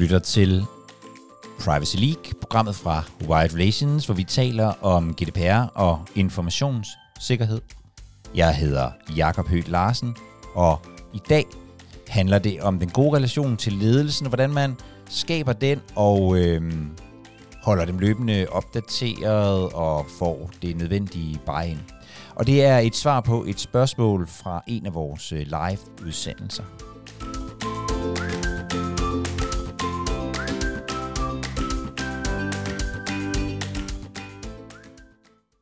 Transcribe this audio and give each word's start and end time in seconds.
lytter 0.00 0.18
til 0.18 0.64
Privacy 1.58 1.96
League, 1.96 2.24
programmet 2.40 2.76
fra 2.76 3.04
Wired 3.28 3.54
Relations, 3.54 4.06
hvor 4.06 4.14
vi 4.14 4.24
taler 4.24 4.84
om 4.84 5.14
GDPR 5.14 5.70
og 5.74 6.04
informationssikkerhed. 6.14 7.60
Jeg 8.34 8.56
hedder 8.56 8.90
Jakob 9.16 9.48
Høgh 9.48 9.70
Larsen, 9.70 10.16
og 10.54 10.80
i 11.14 11.20
dag 11.28 11.44
handler 12.08 12.38
det 12.38 12.60
om 12.60 12.78
den 12.78 12.90
gode 12.90 13.16
relation 13.16 13.56
til 13.56 13.72
ledelsen, 13.72 14.26
og 14.26 14.28
hvordan 14.28 14.50
man 14.50 14.76
skaber 15.08 15.52
den 15.52 15.80
og 15.96 16.38
øh, 16.38 16.72
holder 17.62 17.84
dem 17.84 17.98
løbende 17.98 18.46
opdateret 18.52 19.72
og 19.72 20.06
får 20.18 20.50
det 20.62 20.76
nødvendige 20.76 21.40
buy-in. 21.46 21.80
Og 22.34 22.46
det 22.46 22.64
er 22.64 22.78
et 22.78 22.96
svar 22.96 23.20
på 23.20 23.44
et 23.44 23.60
spørgsmål 23.60 24.26
fra 24.26 24.62
en 24.66 24.86
af 24.86 24.94
vores 24.94 25.32
øh, 25.32 25.38
live-udsendelser. 25.38 26.64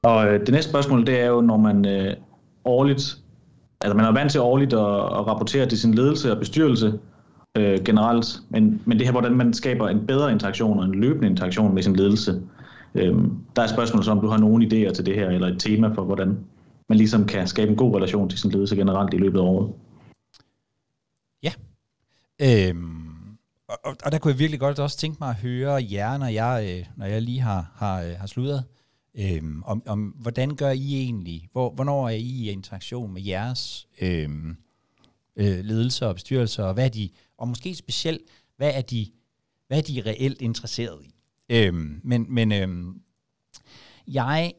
Og 0.09 0.27
øh, 0.27 0.41
det 0.41 0.49
næste 0.49 0.71
spørgsmål, 0.71 1.07
det 1.07 1.21
er 1.21 1.27
jo, 1.27 1.41
når 1.41 1.57
man 1.57 1.87
øh, 1.87 2.17
årligt, 2.65 3.19
altså 3.81 3.97
man 3.97 4.05
er 4.05 4.13
vant 4.13 4.31
til 4.31 4.41
årligt 4.41 4.73
at, 4.73 4.95
at 5.19 5.27
rapportere 5.27 5.67
til 5.67 5.79
sin 5.79 5.95
ledelse 5.95 6.33
og 6.33 6.39
bestyrelse 6.39 6.99
øh, 7.57 7.85
generelt, 7.85 8.27
men, 8.51 8.83
men 8.85 8.99
det 8.99 9.07
her, 9.07 9.13
hvordan 9.13 9.37
man 9.37 9.55
skaber 9.55 9.89
en 9.89 10.07
bedre 10.07 10.33
interaktion 10.33 10.79
og 10.79 10.85
en 10.85 10.95
løbende 10.95 11.29
interaktion 11.29 11.75
med 11.75 11.83
sin 11.83 11.97
ledelse, 11.97 12.43
øh, 12.95 13.17
der 13.57 13.63
er 13.63 13.67
spørgsmålet 13.67 14.05
så, 14.05 14.11
om 14.11 14.21
du 14.21 14.29
har 14.29 14.39
nogle 14.39 14.67
idéer 14.67 14.93
til 14.93 15.07
det 15.07 15.15
her, 15.15 15.29
eller 15.29 15.49
et 15.49 15.61
tema 15.61 15.89
for, 15.89 16.05
hvordan 16.05 16.39
man 16.89 16.99
ligesom 16.99 17.27
kan 17.27 17.47
skabe 17.47 17.71
en 17.71 17.77
god 17.77 17.97
relation 17.97 18.29
til 18.29 18.39
sin 18.39 18.51
ledelse 18.51 18.77
generelt 18.77 19.15
i 19.15 19.19
løbet 19.19 19.39
af 19.39 19.43
året. 19.43 19.73
Ja. 21.43 21.53
Øhm, 22.43 23.37
og, 23.69 23.97
og 24.05 24.13
der 24.13 24.19
kunne 24.19 24.33
jeg 24.33 24.39
virkelig 24.39 24.61
godt 24.61 24.79
også 24.79 24.99
tænke 24.99 25.17
mig 25.21 25.29
at 25.29 25.37
høre 25.37 25.83
jer, 25.93 26.19
når 26.19 26.27
jeg, 26.27 26.67
øh, 26.71 26.87
når 26.97 27.07
jeg 27.07 27.23
lige 27.23 27.41
har, 27.41 27.73
har, 27.77 28.03
øh, 28.03 28.13
har 28.19 28.27
sludret, 28.27 28.65
øhm, 29.19 29.63
om, 29.63 29.83
om 29.87 30.01
hvordan 30.01 30.57
gør 30.57 30.71
I 30.71 30.95
egentlig, 30.95 31.49
hvor, 31.53 31.71
hvornår 31.71 32.09
er 32.09 32.15
I 32.15 32.23
i 32.23 32.51
interaktion 32.51 33.13
med 33.13 33.23
jeres 33.23 33.89
øhm, 34.01 34.57
øh, 35.37 35.65
ledelser 35.65 36.07
og 36.07 36.15
bestyrelser, 36.15 36.65
og 36.65 36.75
hvad 36.75 36.85
er 36.85 36.89
de, 36.89 37.11
og 37.39 37.49
måske 37.49 37.75
specielt, 37.75 38.23
hvad 38.57 38.71
er 38.75 38.81
de, 38.81 39.07
hvad 39.67 39.79
er 39.79 39.83
de 39.83 40.03
reelt 40.07 40.43
interesseret 40.43 41.05
i? 41.05 41.15
Øhm, 41.49 42.01
men 42.05 42.27
men 42.29 42.53
øhm, 42.53 43.01
jeg, 44.07 44.53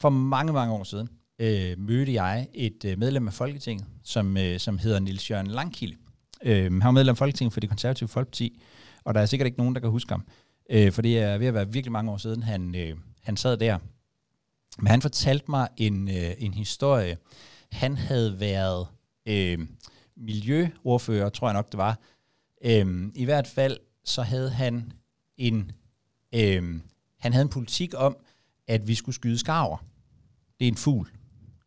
for 0.00 0.08
mange, 0.08 0.52
mange 0.52 0.74
år 0.74 0.84
siden, 0.84 1.08
øh, 1.38 1.78
mødte 1.78 2.12
jeg 2.12 2.48
et 2.54 2.84
øh, 2.84 2.98
medlem 2.98 3.26
af 3.26 3.32
Folketinget, 3.34 3.86
som, 4.02 4.36
øh, 4.36 4.58
som 4.58 4.78
hedder 4.78 5.00
Nils 5.00 5.30
Jørgen 5.30 5.46
Langkilde. 5.46 5.96
Øh, 6.44 6.62
han 6.62 6.80
var 6.82 6.90
medlem 6.90 7.10
af 7.10 7.16
Folketinget 7.16 7.52
for 7.52 7.60
det 7.60 7.68
konservative 7.68 8.08
Folkeparti, 8.08 8.60
og 9.04 9.14
der 9.14 9.20
er 9.20 9.26
sikkert 9.26 9.46
ikke 9.46 9.58
nogen, 9.58 9.74
der 9.74 9.80
kan 9.80 9.90
huske 9.90 10.12
ham. 10.12 10.24
Øh, 10.70 10.92
for 10.92 11.02
det 11.02 11.18
er 11.18 11.38
ved 11.38 11.46
at 11.46 11.54
være 11.54 11.72
virkelig 11.72 11.92
mange 11.92 12.10
år 12.10 12.16
siden, 12.16 12.42
han, 12.42 12.74
øh, 12.74 12.96
han 13.22 13.36
sad 13.36 13.56
der. 13.56 13.78
Men 14.78 14.86
han 14.86 15.02
fortalte 15.02 15.50
mig 15.50 15.68
en, 15.76 16.08
øh, 16.08 16.34
en 16.38 16.54
historie. 16.54 17.18
Han 17.72 17.96
havde 17.96 18.40
været 18.40 18.86
øh, 19.26 19.58
miljøordfører, 20.16 21.28
tror 21.28 21.48
jeg 21.48 21.54
nok 21.54 21.72
det 21.72 21.78
var. 21.78 21.98
Øh, 22.64 23.10
I 23.14 23.24
hvert 23.24 23.46
fald 23.46 23.78
så 24.04 24.22
havde 24.22 24.50
han 24.50 24.92
en, 25.36 25.72
øh, 26.34 26.80
han 27.18 27.32
havde 27.32 27.42
en 27.42 27.48
politik 27.48 27.92
om, 27.96 28.16
at 28.66 28.88
vi 28.88 28.94
skulle 28.94 29.14
skyde 29.14 29.38
skarver. 29.38 29.84
Det 30.60 30.64
er 30.64 30.68
en 30.68 30.76
fugl, 30.76 31.10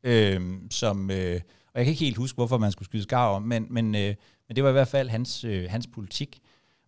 øh, 0.04 0.42
som, 0.72 1.12
øh, 1.12 1.42
og 1.74 1.80
jeg 1.80 1.86
kan 1.86 1.92
ikke 1.92 2.06
helt 2.06 2.18
huske, 2.18 2.36
hvorfor 2.36 2.58
man 2.58 2.72
skulle 2.72 2.90
skyde 2.90 3.04
skarver, 3.04 3.40
men, 3.40 3.68
men, 3.70 3.96
øh, 3.96 4.16
men 4.48 4.56
det 4.56 4.64
var 4.64 4.70
i 4.70 4.74
hvert 4.74 4.88
fald 4.88 5.10
hans, 5.10 5.44
øh, 5.44 5.70
hans 5.70 5.88
politik. 5.88 6.40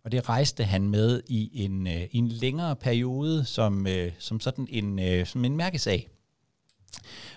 Og 0.08 0.12
det 0.12 0.28
rejste 0.28 0.64
han 0.64 0.88
med 0.88 1.22
i 1.26 1.64
en, 1.64 1.86
øh, 1.86 2.02
i 2.10 2.18
en 2.18 2.28
længere 2.28 2.76
periode 2.76 3.44
som, 3.44 3.86
øh, 3.86 4.12
som 4.18 4.40
sådan 4.40 4.66
en, 4.70 4.98
øh, 4.98 5.26
som 5.26 5.44
en 5.44 5.56
mærkesag. 5.56 6.08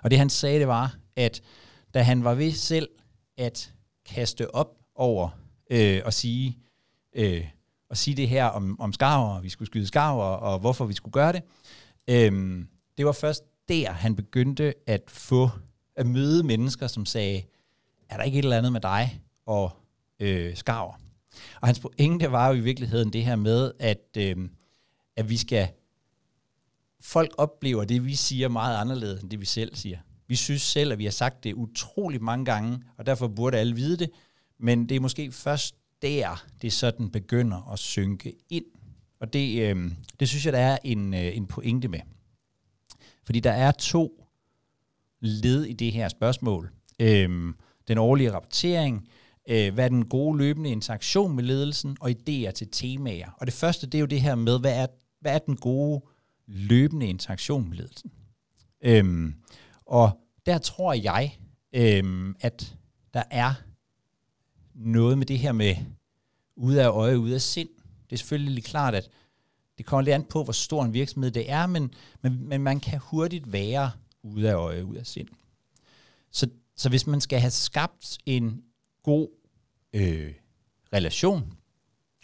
Og 0.03 0.11
det 0.11 0.19
han 0.19 0.29
sagde, 0.29 0.59
det 0.59 0.67
var, 0.67 0.95
at 1.15 1.41
da 1.93 2.01
han 2.01 2.23
var 2.23 2.33
ved 2.33 2.51
selv 2.51 2.89
at 3.37 3.73
kaste 4.05 4.55
op 4.55 4.77
over 4.95 5.29
øh, 5.71 6.01
og 6.05 6.13
sige, 6.13 6.57
øh, 7.15 7.45
og 7.89 7.97
sige 7.97 8.17
det 8.17 8.29
her 8.29 8.45
om, 8.45 8.81
om 8.81 8.93
skarver, 8.93 9.41
vi 9.41 9.49
skulle 9.49 9.67
skyde 9.67 9.87
skarver, 9.87 10.23
og 10.23 10.59
hvorfor 10.59 10.85
vi 10.85 10.93
skulle 10.93 11.13
gøre 11.13 11.33
det, 11.33 11.41
øh, 12.07 12.65
det 12.97 13.05
var 13.05 13.11
først 13.11 13.43
der, 13.67 13.91
han 13.91 14.15
begyndte 14.15 14.73
at 14.87 15.01
få 15.07 15.49
at 15.95 16.05
møde 16.05 16.43
mennesker, 16.43 16.87
som 16.87 17.05
sagde, 17.05 17.41
er 18.09 18.17
der 18.17 18.23
ikke 18.23 18.39
et 18.39 18.43
eller 18.43 18.57
andet 18.57 18.71
med 18.71 18.81
dig 18.81 19.21
og 19.45 19.71
øh, 20.19 20.55
skarver? 20.55 21.10
Og 21.61 21.67
hans 21.67 21.79
pointe 21.79 22.31
var 22.31 22.47
jo 22.47 22.53
i 22.53 22.59
virkeligheden 22.59 23.13
det 23.13 23.25
her 23.25 23.35
med, 23.35 23.71
at, 23.79 24.17
øh, 24.17 24.35
at 25.15 25.29
vi 25.29 25.37
skal, 25.37 25.67
folk 27.01 27.31
oplever 27.37 27.83
det, 27.83 28.05
vi 28.05 28.15
siger 28.15 28.47
meget 28.47 28.77
anderledes, 28.77 29.21
end 29.21 29.29
det 29.29 29.39
vi 29.39 29.45
selv 29.45 29.75
siger. 29.75 29.97
Vi 30.27 30.35
synes 30.35 30.61
selv, 30.61 30.91
at 30.91 30.97
vi 30.97 31.03
har 31.03 31.11
sagt 31.11 31.43
det 31.43 31.53
utrolig 31.53 32.23
mange 32.23 32.45
gange, 32.45 32.83
og 32.97 33.05
derfor 33.05 33.27
burde 33.27 33.57
alle 33.57 33.75
vide 33.75 33.97
det, 33.97 34.09
men 34.59 34.89
det 34.89 34.95
er 34.95 34.99
måske 34.99 35.31
først 35.31 35.75
der, 36.01 36.45
det 36.61 36.73
sådan 36.73 37.09
begynder 37.09 37.71
at 37.71 37.79
synke 37.79 38.33
ind. 38.49 38.65
Og 39.19 39.33
det, 39.33 39.61
øh, 39.61 39.91
det 40.19 40.29
synes 40.29 40.45
jeg, 40.45 40.53
der 40.53 40.59
er 40.59 40.77
en, 40.83 41.13
øh, 41.13 41.37
en 41.37 41.47
pointe 41.47 41.87
med. 41.87 41.99
Fordi 43.23 43.39
der 43.39 43.51
er 43.51 43.71
to 43.71 44.25
led 45.19 45.63
i 45.63 45.73
det 45.73 45.91
her 45.91 46.07
spørgsmål. 46.07 46.71
Øh, 46.99 47.53
den 47.87 47.97
årlige 47.97 48.31
rapportering, 48.31 49.07
øh, 49.49 49.73
hvad 49.73 49.85
er 49.85 49.89
den 49.89 50.05
gode 50.05 50.37
løbende 50.37 50.69
interaktion 50.69 51.35
med 51.35 51.43
ledelsen, 51.43 51.97
og 51.99 52.09
idéer 52.09 52.51
til 52.51 52.67
temaer. 52.71 53.29
Og 53.37 53.45
det 53.45 53.53
første, 53.53 53.87
det 53.87 53.95
er 53.95 53.99
jo 53.99 54.05
det 54.05 54.21
her 54.21 54.35
med, 54.35 54.59
hvad 54.59 54.77
er, 54.77 54.87
hvad 55.19 55.35
er 55.35 55.39
den 55.39 55.55
gode 55.55 56.01
løbende 56.47 57.07
interaktion 57.07 57.69
med 57.69 57.77
ledelsen. 57.77 58.11
Øhm, 58.81 59.35
og 59.85 60.11
der 60.45 60.57
tror 60.57 60.93
jeg, 60.93 61.37
øhm, 61.73 62.35
at 62.39 62.75
der 63.13 63.23
er 63.31 63.53
noget 64.75 65.17
med 65.17 65.25
det 65.25 65.39
her 65.39 65.51
med 65.51 65.75
ude 66.55 66.83
af 66.83 66.89
øje, 66.89 67.19
ude 67.19 67.35
af 67.35 67.41
sind. 67.41 67.69
Det 68.09 68.15
er 68.15 68.17
selvfølgelig 68.17 68.53
lige 68.53 68.65
klart, 68.65 68.95
at 68.95 69.09
det 69.77 69.85
kommer 69.85 70.01
lidt 70.01 70.13
an 70.13 70.23
på, 70.23 70.43
hvor 70.43 70.53
stor 70.53 70.83
en 70.83 70.93
virksomhed 70.93 71.31
det 71.31 71.51
er, 71.51 71.67
men, 71.67 71.93
men, 72.21 72.47
men 72.47 72.61
man 72.61 72.79
kan 72.79 72.99
hurtigt 72.99 73.51
være 73.51 73.91
ude 74.23 74.49
af 74.49 74.55
øje, 74.55 74.85
ude 74.85 74.99
af 74.99 75.05
sind. 75.05 75.27
Så, 76.31 76.47
så 76.75 76.89
hvis 76.89 77.07
man 77.07 77.21
skal 77.21 77.39
have 77.39 77.51
skabt 77.51 78.17
en 78.25 78.61
god 79.03 79.27
øh, 79.93 80.33
relation, 80.93 81.53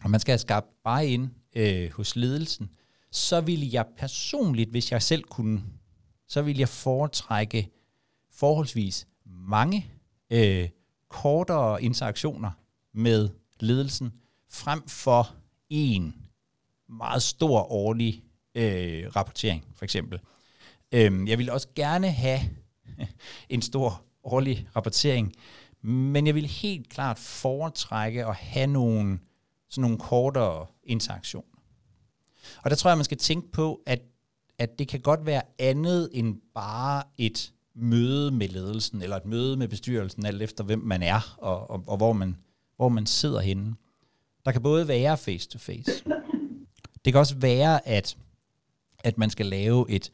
og 0.04 0.10
man 0.10 0.20
skal 0.20 0.32
have 0.32 0.40
skabt 0.40 0.68
bare 0.84 1.08
ind 1.08 1.30
øh, 1.56 1.92
hos 1.92 2.16
ledelsen, 2.16 2.70
så 3.12 3.42
ville 3.42 3.68
jeg 3.72 3.86
personligt, 3.98 4.70
hvis 4.70 4.92
jeg 4.92 5.02
selv 5.02 5.24
kunne, 5.24 5.64
så 6.28 6.42
ville 6.42 6.60
jeg 6.60 6.70
foretrække 6.70 7.70
forholdsvis 8.32 9.08
mange 9.26 9.92
øh, 10.30 10.70
kortere 11.10 11.84
interaktioner 11.84 12.52
med 12.94 13.30
ledelsen, 13.60 14.14
frem 14.50 14.88
for 14.88 15.36
en 15.70 16.16
meget 16.90 17.24
stor 17.24 17.72
årlig 17.72 18.24
øh, 18.56 19.16
rapportering, 19.16 19.66
for 19.76 19.86
eksempel. 19.86 20.20
Øh, 20.92 21.30
jeg 21.30 21.38
ville 21.38 21.54
også 21.54 21.68
gerne 21.76 22.12
have 22.12 22.40
en 23.50 23.62
stor 23.62 24.06
årlig 24.24 24.68
rapportering 24.76 25.34
men 25.88 26.28
jeg 26.28 26.36
vil 26.36 26.46
helt 26.46 26.90
klart 26.90 27.20
foretrække 27.20 28.26
at 28.26 28.36
have 28.36 28.68
nogle, 28.68 29.20
sådan 29.70 29.82
nogle 29.82 29.98
kortere 29.98 30.66
interaktioner. 30.84 31.58
Og 32.64 32.70
der 32.70 32.76
tror 32.76 32.90
jeg, 32.90 32.98
man 32.98 33.06
skal 33.06 33.18
tænke 33.18 33.52
på, 33.52 33.82
at, 33.86 34.02
at 34.58 34.80
det 34.80 34.88
kan 34.88 35.00
godt 35.00 35.26
være 35.26 35.42
andet 35.60 36.10
end 36.14 36.42
bare 36.54 37.04
et 37.18 37.54
møde 37.76 38.32
med 38.32 38.48
ledelsen, 38.48 39.02
eller 39.02 39.16
et 39.16 39.26
møde 39.26 39.58
med 39.58 39.68
bestyrelsen, 39.68 40.26
alt 40.26 40.42
efter 40.42 40.64
hvem 40.64 40.80
man 40.80 41.04
er, 41.04 41.36
og, 41.38 41.70
og, 41.70 41.84
og 41.88 41.98
hvor, 41.98 42.14
man, 42.14 42.38
hvor 42.76 42.90
man 42.90 43.06
sidder 43.06 43.40
henne. 43.40 43.76
Der 44.46 44.52
kan 44.52 44.62
både 44.62 44.88
være 44.88 45.18
face-to-face. 45.18 46.04
Det 47.06 47.14
kan 47.14 47.20
også 47.20 47.36
være, 47.36 47.88
at, 47.88 48.18
at 49.00 49.18
man 49.18 49.30
skal 49.30 49.46
lave 49.46 49.92
et 49.92 50.12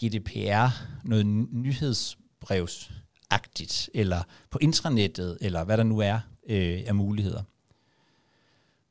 GDPR, 0.00 0.68
noget 1.04 1.26
nyhedsbrevs 1.52 2.92
agtigt 3.30 3.90
eller 3.94 4.22
på 4.50 4.58
intranettet, 4.62 5.38
eller 5.40 5.64
hvad 5.64 5.76
der 5.76 5.84
nu 5.84 5.98
er 5.98 6.20
øh, 6.48 6.82
af 6.86 6.94
muligheder. 6.94 7.42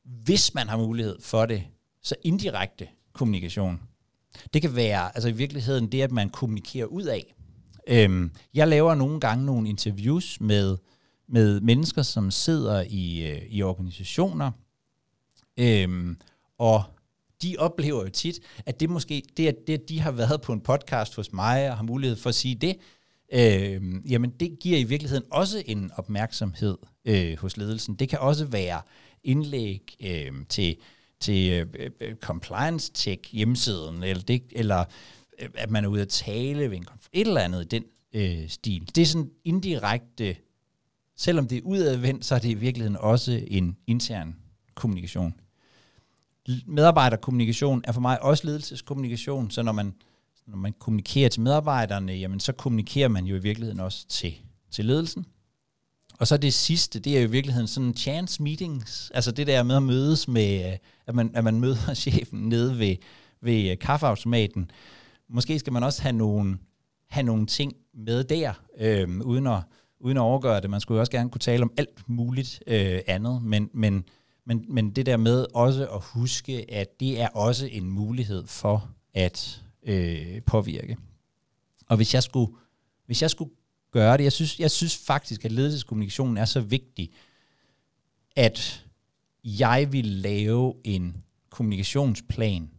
Hvis 0.04 0.54
man 0.54 0.68
har 0.68 0.76
mulighed 0.76 1.16
for 1.20 1.46
det, 1.46 1.64
så 2.02 2.14
indirekte 2.22 2.88
kommunikation. 3.12 3.80
Det 4.54 4.62
kan 4.62 4.76
være 4.76 5.14
altså 5.14 5.28
i 5.28 5.32
virkeligheden 5.32 5.92
det, 5.92 6.02
at 6.02 6.12
man 6.12 6.30
kommunikerer 6.30 6.86
ud 6.86 7.02
af. 7.02 7.34
Øhm, 7.88 8.30
jeg 8.54 8.68
laver 8.68 8.94
nogle 8.94 9.20
gange 9.20 9.46
nogle 9.46 9.68
interviews 9.68 10.40
med, 10.40 10.76
med 11.28 11.60
mennesker, 11.60 12.02
som 12.02 12.30
sidder 12.30 12.84
i, 12.88 13.30
øh, 13.30 13.42
i 13.50 13.62
organisationer, 13.62 14.50
øhm, 15.56 16.18
og 16.58 16.84
de 17.42 17.56
oplever 17.58 18.02
jo 18.02 18.10
tit, 18.10 18.40
at 18.66 18.80
det 18.80 18.90
måske, 18.90 19.22
det 19.36 19.48
at, 19.48 19.56
det 19.66 19.74
at 19.74 19.88
de 19.88 20.00
har 20.00 20.10
været 20.10 20.40
på 20.40 20.52
en 20.52 20.60
podcast 20.60 21.16
hos 21.16 21.32
mig 21.32 21.70
og 21.70 21.76
har 21.76 21.84
mulighed 21.84 22.16
for 22.16 22.28
at 22.28 22.34
sige 22.34 22.54
det, 22.54 22.76
øh, 23.32 23.82
jamen 24.12 24.30
det 24.30 24.58
giver 24.60 24.78
i 24.78 24.84
virkeligheden 24.84 25.24
også 25.30 25.62
en 25.66 25.90
opmærksomhed 25.96 26.78
øh, 27.04 27.38
hos 27.38 27.56
ledelsen. 27.56 27.94
Det 27.94 28.08
kan 28.08 28.18
også 28.18 28.44
være 28.44 28.80
indlæg 29.24 29.96
øh, 30.00 30.32
til, 30.48 30.76
til 31.20 31.52
øh, 31.52 31.90
øh 32.00 32.14
compliance 32.16 32.92
tech 32.94 33.34
hjemmesiden, 33.34 34.02
eller, 34.02 34.22
det, 34.22 34.42
eller 34.52 34.84
øh, 35.38 35.48
at 35.54 35.70
man 35.70 35.84
er 35.84 35.88
ude 35.88 36.02
at 36.02 36.08
tale 36.08 36.70
ved 36.70 36.76
en 36.76 36.86
et 37.12 37.26
eller 37.26 37.40
andet 37.40 37.62
i 37.62 37.68
den 37.68 37.84
øh, 38.12 38.48
stil. 38.48 38.90
Det 38.94 39.02
er 39.02 39.06
sådan 39.06 39.30
indirekte, 39.44 40.36
selvom 41.16 41.48
det 41.48 41.58
er 41.58 41.62
udadvendt, 41.62 42.24
så 42.24 42.34
er 42.34 42.38
det 42.38 42.48
i 42.48 42.54
virkeligheden 42.54 42.96
også 42.96 43.40
en 43.46 43.76
intern 43.86 44.36
kommunikation. 44.74 45.34
Medarbejderkommunikation 46.66 47.82
er 47.84 47.92
for 47.92 48.00
mig 48.00 48.22
også 48.22 48.46
ledelseskommunikation, 48.46 49.50
så 49.50 49.62
når 49.62 49.72
man, 49.72 49.94
når 50.46 50.56
man 50.56 50.72
kommunikerer 50.78 51.28
til 51.28 51.40
medarbejderne, 51.40 52.12
jamen 52.12 52.40
så 52.40 52.52
kommunikerer 52.52 53.08
man 53.08 53.24
jo 53.24 53.36
i 53.36 53.42
virkeligheden 53.42 53.80
også 53.80 54.06
til, 54.08 54.34
til 54.70 54.84
ledelsen. 54.84 55.26
Og 56.18 56.26
så 56.26 56.36
det 56.36 56.54
sidste, 56.54 56.98
det 57.00 57.16
er 57.16 57.20
jo 57.20 57.28
i 57.28 57.30
virkeligheden 57.30 57.68
sådan 57.68 57.94
chance 57.94 58.42
meetings, 58.42 59.10
altså 59.14 59.30
det 59.30 59.46
der 59.46 59.62
med 59.62 59.76
at 59.76 59.82
mødes 59.82 60.28
med, 60.28 60.76
at 61.06 61.14
man, 61.14 61.30
at 61.34 61.44
man 61.44 61.60
møder 61.60 61.94
chefen 62.04 62.48
nede 62.48 62.78
ved, 62.78 62.96
ved 63.40 63.70
øh, 63.70 63.78
kaffeautomaten. 63.78 64.70
Måske 65.28 65.58
skal 65.58 65.72
man 65.72 65.82
også 65.82 66.02
have 66.02 66.12
nogle, 66.12 66.58
have 67.08 67.24
nogle 67.24 67.46
ting 67.46 67.72
med 67.94 68.24
der, 68.24 68.52
øh, 68.78 69.20
uden, 69.20 69.46
at, 69.46 69.60
uden 70.00 70.16
at 70.16 70.20
overgøre 70.20 70.60
det. 70.60 70.70
Man 70.70 70.80
skulle 70.80 70.96
jo 70.96 71.00
også 71.00 71.12
gerne 71.12 71.30
kunne 71.30 71.40
tale 71.40 71.62
om 71.62 71.72
alt 71.76 72.08
muligt 72.08 72.62
øh, 72.66 73.00
andet, 73.06 73.42
men, 73.42 73.70
men, 73.74 74.04
men, 74.44 74.64
men 74.68 74.90
det 74.90 75.06
der 75.06 75.16
med 75.16 75.46
også 75.54 75.86
at 75.86 76.02
huske, 76.02 76.74
at 76.74 77.00
det 77.00 77.20
er 77.20 77.28
også 77.28 77.66
en 77.66 77.90
mulighed 77.90 78.46
for 78.46 78.90
at 79.14 79.62
øh, 79.86 80.42
påvirke. 80.46 80.96
Og 81.86 81.96
hvis 81.96 82.14
jeg 82.14 82.22
skulle, 82.22 82.52
hvis 83.06 83.22
jeg 83.22 83.30
skulle 83.30 83.50
gøre 83.96 84.16
det. 84.16 84.24
Jeg 84.24 84.32
synes, 84.32 84.60
jeg 84.60 84.70
synes 84.70 84.96
faktisk, 84.96 85.44
at 85.44 85.52
ledelseskommunikationen 85.52 86.36
er 86.36 86.44
så 86.44 86.60
vigtig, 86.60 87.12
at 88.36 88.86
jeg 89.44 89.92
vil 89.92 90.04
lave 90.04 90.74
en 90.84 91.16
kommunikationsplan 91.50 92.70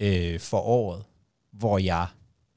øh, 0.00 0.40
for 0.40 0.58
året, 0.58 1.04
hvor 1.52 1.78
jeg 1.78 2.06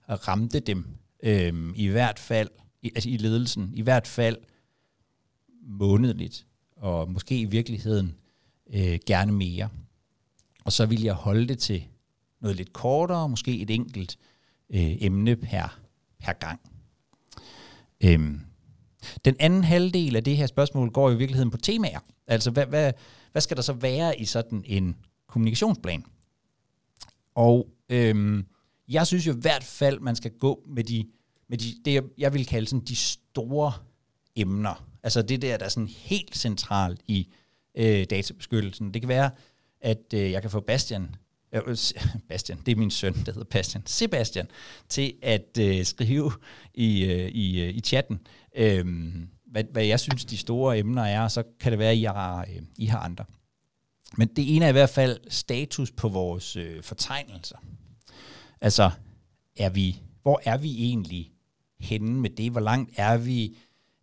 ramte 0.09 0.59
dem 0.59 0.85
øh, 1.23 1.53
i 1.75 1.87
hvert 1.87 2.19
fald, 2.19 2.49
i, 2.81 2.91
altså 2.95 3.09
i 3.09 3.17
ledelsen, 3.17 3.71
i 3.73 3.81
hvert 3.81 4.07
fald 4.07 4.37
månedligt, 5.61 6.47
og 6.75 7.11
måske 7.11 7.39
i 7.39 7.45
virkeligheden 7.45 8.15
øh, 8.73 8.99
gerne 9.05 9.31
mere. 9.31 9.69
Og 10.63 10.71
så 10.71 10.85
vil 10.85 11.01
jeg 11.01 11.13
holde 11.13 11.47
det 11.47 11.59
til 11.59 11.83
noget 12.41 12.57
lidt 12.57 12.73
kortere, 12.73 13.29
måske 13.29 13.59
et 13.59 13.69
enkelt 13.69 14.17
øh, 14.69 14.95
emne 14.99 15.35
per, 15.35 15.79
per 16.19 16.33
gang. 16.33 16.59
Øhm, 18.03 18.41
den 19.25 19.35
anden 19.39 19.63
halvdel 19.63 20.15
af 20.15 20.23
det 20.23 20.37
her 20.37 20.47
spørgsmål 20.47 20.91
går 20.91 21.11
i 21.11 21.15
virkeligheden 21.15 21.51
på 21.51 21.57
temaer. 21.57 21.99
Altså, 22.27 22.51
hvad, 22.51 22.65
hvad, 22.65 22.93
hvad 23.31 23.41
skal 23.41 23.57
der 23.57 23.63
så 23.63 23.73
være 23.73 24.19
i 24.19 24.25
sådan 24.25 24.63
en 24.65 24.95
kommunikationsplan? 25.27 26.03
Og 27.35 27.67
øhm, 27.89 28.45
jeg 28.87 29.07
synes 29.07 29.27
jo 29.27 29.33
i 29.33 29.39
hvert 29.39 29.63
fald, 29.63 29.99
man 29.99 30.15
skal 30.15 30.31
gå 30.31 30.63
med 30.67 30.83
de, 30.83 31.07
med 31.49 31.57
de 31.57 31.75
det, 31.85 32.03
jeg 32.17 32.33
vil 32.33 32.45
kalde 32.45 32.67
sådan 32.67 32.85
de 32.85 32.95
store 32.95 33.73
emner. 34.35 34.87
Altså 35.03 35.21
det 35.21 35.41
der, 35.41 35.57
der 35.57 35.65
er 35.65 35.69
sådan 35.69 35.87
helt 35.87 36.37
centralt 36.37 37.01
i 37.07 37.27
øh, 37.77 38.05
databeskyttelsen. 38.09 38.93
Det 38.93 39.01
kan 39.01 39.09
være, 39.09 39.31
at 39.81 40.13
øh, 40.13 40.31
jeg 40.31 40.41
kan 40.41 40.51
få 40.51 40.59
Bastian 40.59 41.15
Øh, 41.65 41.77
Bastian, 42.29 42.59
det 42.65 42.71
er 42.71 42.75
min 42.75 42.91
søn, 42.91 43.13
der 43.13 43.31
hedder 43.31 43.49
Bastian, 43.51 43.83
Sebastian, 43.85 44.47
til 44.89 45.13
at 45.21 45.57
øh, 45.59 45.85
skrive 45.85 46.31
i, 46.73 47.05
øh, 47.05 47.29
i, 47.29 47.61
øh, 47.61 47.75
i 47.75 47.79
chatten, 47.79 48.19
øh, 48.55 48.85
hvad, 49.51 49.63
hvad 49.71 49.85
jeg 49.85 49.99
synes 49.99 50.25
de 50.25 50.37
store 50.37 50.79
emner 50.79 51.03
er, 51.03 51.21
og 51.21 51.31
så 51.31 51.43
kan 51.59 51.71
det 51.71 51.79
være, 51.79 51.91
at 51.91 51.97
I 51.97 52.03
har, 52.03 52.41
øh, 52.41 52.61
I 52.77 52.85
har 52.85 52.99
andre. 52.99 53.25
Men 54.17 54.27
det 54.27 54.55
ene 54.55 54.65
er 54.65 54.69
i 54.69 54.71
hvert 54.71 54.89
fald 54.89 55.19
status 55.29 55.91
på 55.91 56.09
vores 56.09 56.55
øh, 56.55 56.83
fortegnelser. 56.83 57.57
Altså, 58.61 58.91
er 59.55 59.69
vi, 59.69 60.01
hvor 60.21 60.41
er 60.43 60.57
vi 60.57 60.83
egentlig 60.83 61.31
henne 61.79 62.21
med 62.21 62.29
det? 62.29 62.51
Hvor 62.51 62.61
langt 62.61 62.91
er 62.97 63.17
vi? 63.17 63.57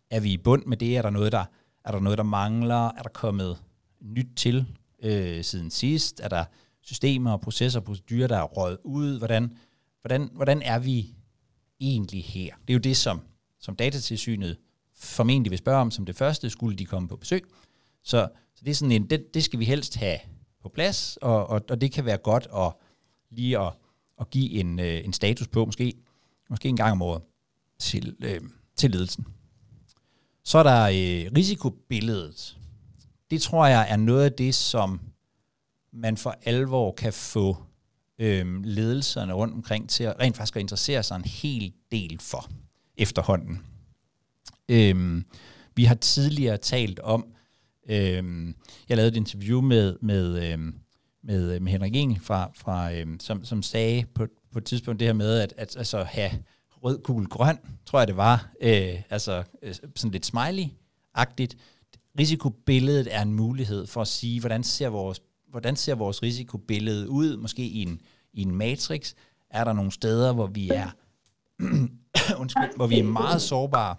Er 0.09 0.19
vi 0.19 0.33
i 0.33 0.37
bund 0.37 0.65
med 0.65 0.77
det? 0.77 0.97
Er 0.97 1.01
der 1.01 1.09
noget, 1.09 1.31
der, 1.31 1.45
er 1.85 1.91
der, 1.91 1.99
noget, 1.99 2.17
der 2.17 2.23
mangler? 2.23 2.87
Er 2.87 3.01
der 3.01 3.09
kommet 3.09 3.57
nyt 4.01 4.27
til 4.35 4.65
øh, 5.03 5.43
siden 5.43 5.71
sidst? 5.71 6.19
Er 6.19 6.27
der 6.27 6.45
systemer 6.85 7.31
og 7.31 7.41
processer 7.41 7.79
og 7.79 7.85
procedurer, 7.85 8.27
der 8.27 8.37
er 8.37 8.43
røget 8.43 8.77
ud? 8.83 9.17
Hvordan, 9.17 9.57
hvordan, 10.01 10.29
hvordan 10.33 10.61
er 10.61 10.79
vi 10.79 11.15
egentlig 11.79 12.23
her? 12.23 12.55
Det 12.67 12.69
er 12.69 12.73
jo 12.73 12.79
det, 12.79 12.97
som, 12.97 13.21
som 13.59 13.75
datatilsynet 13.75 14.57
formentlig 14.95 15.51
vil 15.51 15.57
spørge 15.57 15.81
om 15.81 15.91
som 15.91 16.05
det 16.05 16.15
første, 16.15 16.49
skulle 16.49 16.77
de 16.77 16.85
komme 16.85 17.07
på 17.07 17.15
besøg. 17.15 17.43
Så, 18.03 18.27
så 18.55 18.65
det 18.65 18.71
er 18.71 18.75
sådan 18.75 18.91
en, 18.91 19.09
det, 19.09 19.33
det 19.33 19.43
skal 19.43 19.59
vi 19.59 19.65
helst 19.65 19.95
have 19.95 20.19
på 20.61 20.69
plads, 20.69 21.17
og, 21.21 21.47
og, 21.47 21.61
og 21.69 21.81
det 21.81 21.91
kan 21.91 22.05
være 22.05 22.17
godt 22.17 22.47
at 22.55 22.73
lige 23.29 23.59
at, 23.59 23.73
at 24.19 24.29
give 24.29 24.51
en, 24.51 24.79
øh, 24.79 25.05
en 25.05 25.13
status 25.13 25.47
på, 25.47 25.65
måske, 25.65 25.93
måske 26.49 26.69
en 26.69 26.77
gang 26.77 26.91
om 26.91 27.01
året, 27.01 27.21
til, 27.79 28.15
øh, 28.19 28.41
til 28.75 28.91
ledelsen. 28.91 29.27
Så 30.43 30.57
er 30.57 30.63
der 30.63 30.83
øh, 30.83 31.31
risikobilledet. 31.37 32.57
Det 33.29 33.41
tror 33.41 33.65
jeg 33.65 33.87
er 33.89 33.95
noget 33.95 34.25
af 34.25 34.33
det, 34.33 34.55
som 34.55 34.99
man 35.95 36.17
for 36.17 36.35
alvor 36.43 36.91
kan 36.91 37.13
få 37.13 37.57
øhm, 38.19 38.61
ledelserne 38.63 39.33
rundt 39.33 39.53
omkring 39.53 39.89
til 39.89 40.03
at 40.03 40.19
rent 40.19 40.37
faktisk 40.37 40.55
at 40.55 40.59
interessere 40.59 41.03
sig 41.03 41.15
en 41.15 41.25
hel 41.25 41.73
del 41.91 42.19
for 42.19 42.49
efterhånden. 42.97 43.59
Øhm, 44.69 45.25
vi 45.75 45.83
har 45.83 45.95
tidligere 45.95 46.57
talt 46.57 46.99
om, 46.99 47.25
øhm, 47.89 48.55
jeg 48.89 48.97
lavede 48.97 49.11
et 49.11 49.17
interview 49.17 49.61
med, 49.61 49.97
med, 50.01 50.51
øhm, 50.51 50.75
med, 51.23 51.55
øh, 51.55 51.61
med 51.61 51.71
Henrik 51.71 51.95
Engel, 51.95 52.19
fra, 52.19 52.51
fra, 52.55 52.93
øhm, 52.93 53.19
som, 53.19 53.45
som 53.45 53.61
sagde 53.61 54.05
på, 54.15 54.27
på 54.51 54.59
et 54.59 54.65
tidspunkt 54.65 54.99
det 54.99 55.07
her 55.07 55.13
med, 55.13 55.39
at, 55.39 55.53
at 55.57 55.77
altså, 55.77 56.03
have 56.03 56.31
rød, 56.83 57.03
gul, 57.03 57.27
grøn, 57.27 57.57
tror 57.85 57.99
jeg 57.99 58.07
det 58.07 58.17
var, 58.17 58.49
øh, 58.61 59.01
altså 59.09 59.43
øh, 59.61 59.75
sådan 59.95 60.11
lidt 60.11 60.33
smiley-agtigt. 60.33 61.57
Risikobilledet 62.19 63.15
er 63.15 63.21
en 63.21 63.33
mulighed 63.33 63.87
for 63.87 64.01
at 64.01 64.07
sige, 64.07 64.39
hvordan 64.39 64.63
ser 64.63 64.89
vores 64.89 65.21
hvordan 65.55 65.75
ser 65.75 65.95
vores 65.95 66.23
risikobillede 66.23 67.09
ud, 67.09 67.37
måske 67.37 67.63
i 67.63 67.81
en, 67.81 68.01
i 68.33 68.41
en 68.41 68.55
matrix? 68.55 69.13
Er 69.49 69.63
der 69.63 69.73
nogle 69.73 69.91
steder, 69.91 70.33
hvor 70.33 70.47
vi 70.47 70.69
er, 70.69 70.89
undskyld, 72.41 72.75
hvor 72.75 72.87
vi 72.87 72.99
er 72.99 73.03
meget 73.03 73.41
sårbare? 73.41 73.95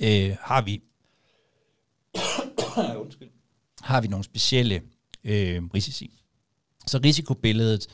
Øh, 0.00 0.36
har 0.40 0.62
vi 0.62 0.82
undskyld, 3.04 3.28
har 3.82 4.00
vi 4.00 4.08
nogle 4.08 4.24
specielle 4.24 4.82
øh, 5.24 5.62
risici? 5.74 6.20
Så 6.86 7.00
risikobilledet, 7.04 7.86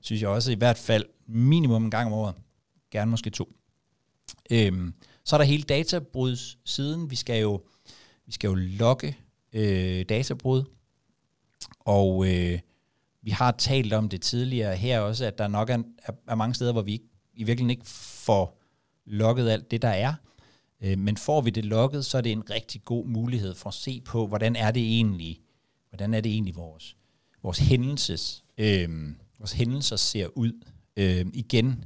synes 0.00 0.22
jeg 0.22 0.30
også 0.30 0.52
i 0.52 0.54
hvert 0.54 0.78
fald 0.78 1.04
minimum 1.26 1.84
en 1.84 1.90
gang 1.90 2.06
om 2.06 2.12
året, 2.12 2.34
gerne 2.90 3.10
måske 3.10 3.30
to. 3.30 3.52
Øhm, 4.50 4.94
så 5.24 5.36
er 5.36 5.38
der 5.38 5.44
hele 5.44 5.62
databrudssiden. 5.62 7.10
Vi 7.10 7.16
skal 7.16 7.40
jo, 7.40 7.62
vi 8.26 8.32
skal 8.32 8.48
jo 8.48 8.54
logge 8.54 9.16
øh, 9.52 10.04
databrud. 10.08 10.64
Og 11.80 12.28
øh, 12.28 12.58
vi 13.22 13.30
har 13.30 13.50
talt 13.50 13.92
om 13.92 14.08
det 14.08 14.22
tidligere 14.22 14.76
her 14.76 15.00
også, 15.00 15.24
at 15.24 15.38
der 15.38 15.48
nok 15.48 15.70
er, 15.70 15.78
er 16.28 16.34
mange 16.34 16.54
steder, 16.54 16.72
hvor 16.72 16.82
vi 16.82 16.92
ikke, 16.92 17.08
i 17.34 17.44
virkeligheden 17.44 17.70
ikke 17.70 17.86
får 18.26 18.60
logget 19.06 19.50
alt 19.50 19.70
det, 19.70 19.82
der 19.82 19.88
er. 19.88 20.14
Øh, 20.82 20.98
men 20.98 21.16
får 21.16 21.40
vi 21.40 21.50
det 21.50 21.64
logget, 21.64 22.04
så 22.04 22.18
er 22.18 22.22
det 22.22 22.32
en 22.32 22.50
rigtig 22.50 22.84
god 22.84 23.06
mulighed 23.06 23.54
for 23.54 23.68
at 23.68 23.74
se 23.74 24.00
på, 24.00 24.26
hvordan 24.26 24.56
er 24.56 24.70
det 24.70 24.82
egentlig, 24.82 25.40
hvordan 25.88 26.14
er 26.14 26.20
det 26.20 26.32
egentlig 26.32 26.56
vores, 26.56 26.96
vores 27.42 27.58
hændelses, 27.58 28.44
øh, 28.58 28.88
vores 29.38 29.52
hændelser 29.52 29.96
ser 29.96 30.26
ud. 30.26 30.52
Øh, 30.96 31.26
igen, 31.34 31.84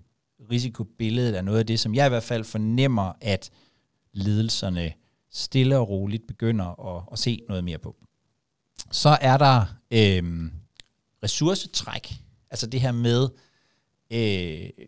risikobilledet 0.51 1.39
er 1.39 1.43
noget 1.43 1.59
af 1.59 1.67
det, 1.67 1.81
som 1.81 1.95
jeg 1.95 2.07
i 2.07 2.09
hvert 2.09 2.23
fald 2.23 2.45
fornemmer, 2.45 3.13
at 3.21 3.51
ledelserne 4.13 4.93
stille 5.31 5.79
og 5.79 5.89
roligt 5.89 6.27
begynder 6.27 6.97
at, 6.97 7.03
at 7.13 7.19
se 7.19 7.41
noget 7.49 7.65
mere 7.65 7.79
på. 7.79 7.97
Så 8.91 9.19
er 9.21 9.37
der 9.37 9.61
øh, 9.91 10.51
ressourcetræk, 11.23 12.15
altså 12.51 12.67
det 12.67 12.81
her 12.81 12.93
med, 12.93 13.29
øh, 14.11 14.87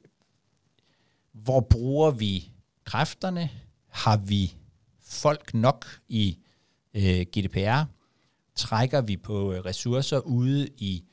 hvor 1.33 1.61
bruger 1.61 2.11
vi 2.11 2.53
kræfterne? 2.85 3.51
Har 3.89 4.17
vi 4.17 4.55
folk 5.03 5.55
nok 5.55 5.87
i 6.09 6.39
øh, 6.95 7.21
GDPR? 7.21 7.85
Trækker 8.55 9.01
vi 9.01 9.17
på 9.17 9.53
øh, 9.53 9.65
ressourcer 9.65 10.19
ude 10.19 10.69
i, 10.79 11.05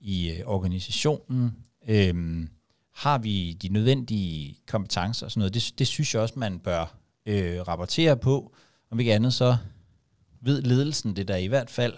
i 0.00 0.30
øh, 0.30 0.40
organisationen? 0.46 1.56
Øh, 1.88 2.46
har 2.94 3.18
vi 3.18 3.52
de 3.52 3.68
nødvendige 3.68 4.56
kompetencer 4.66 5.26
og 5.26 5.30
sådan 5.30 5.40
noget? 5.40 5.54
Det, 5.54 5.78
det 5.78 5.86
synes 5.86 6.14
jeg 6.14 6.22
også, 6.22 6.34
man 6.38 6.58
bør 6.58 6.96
øh, 7.26 7.60
rapportere 7.68 8.16
på. 8.16 8.54
Om 8.90 9.00
ikke 9.00 9.14
andet, 9.14 9.34
så 9.34 9.56
ved 10.40 10.62
ledelsen 10.62 11.16
det 11.16 11.28
der 11.28 11.36
i 11.36 11.46
hvert 11.46 11.70
fald 11.70 11.94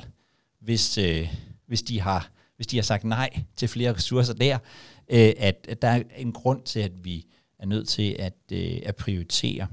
hvis, 0.62 0.98
øh, 0.98 1.34
hvis, 1.66 1.82
de 1.82 2.00
har, 2.00 2.30
hvis 2.56 2.66
de 2.66 2.76
har 2.76 2.82
sagt 2.82 3.04
nej 3.04 3.42
til 3.56 3.68
flere 3.68 3.94
ressourcer 3.94 4.34
der, 4.34 4.58
øh, 5.08 5.32
at, 5.36 5.66
at 5.68 5.82
der 5.82 5.88
er 5.88 6.02
en 6.16 6.32
grund 6.32 6.62
til, 6.62 6.80
at 6.80 6.92
vi 7.04 7.26
er 7.58 7.66
nødt 7.66 7.88
til 7.88 8.16
at, 8.18 8.34
øh, 8.52 8.78
at 8.84 8.96
prioritere. 8.96 9.66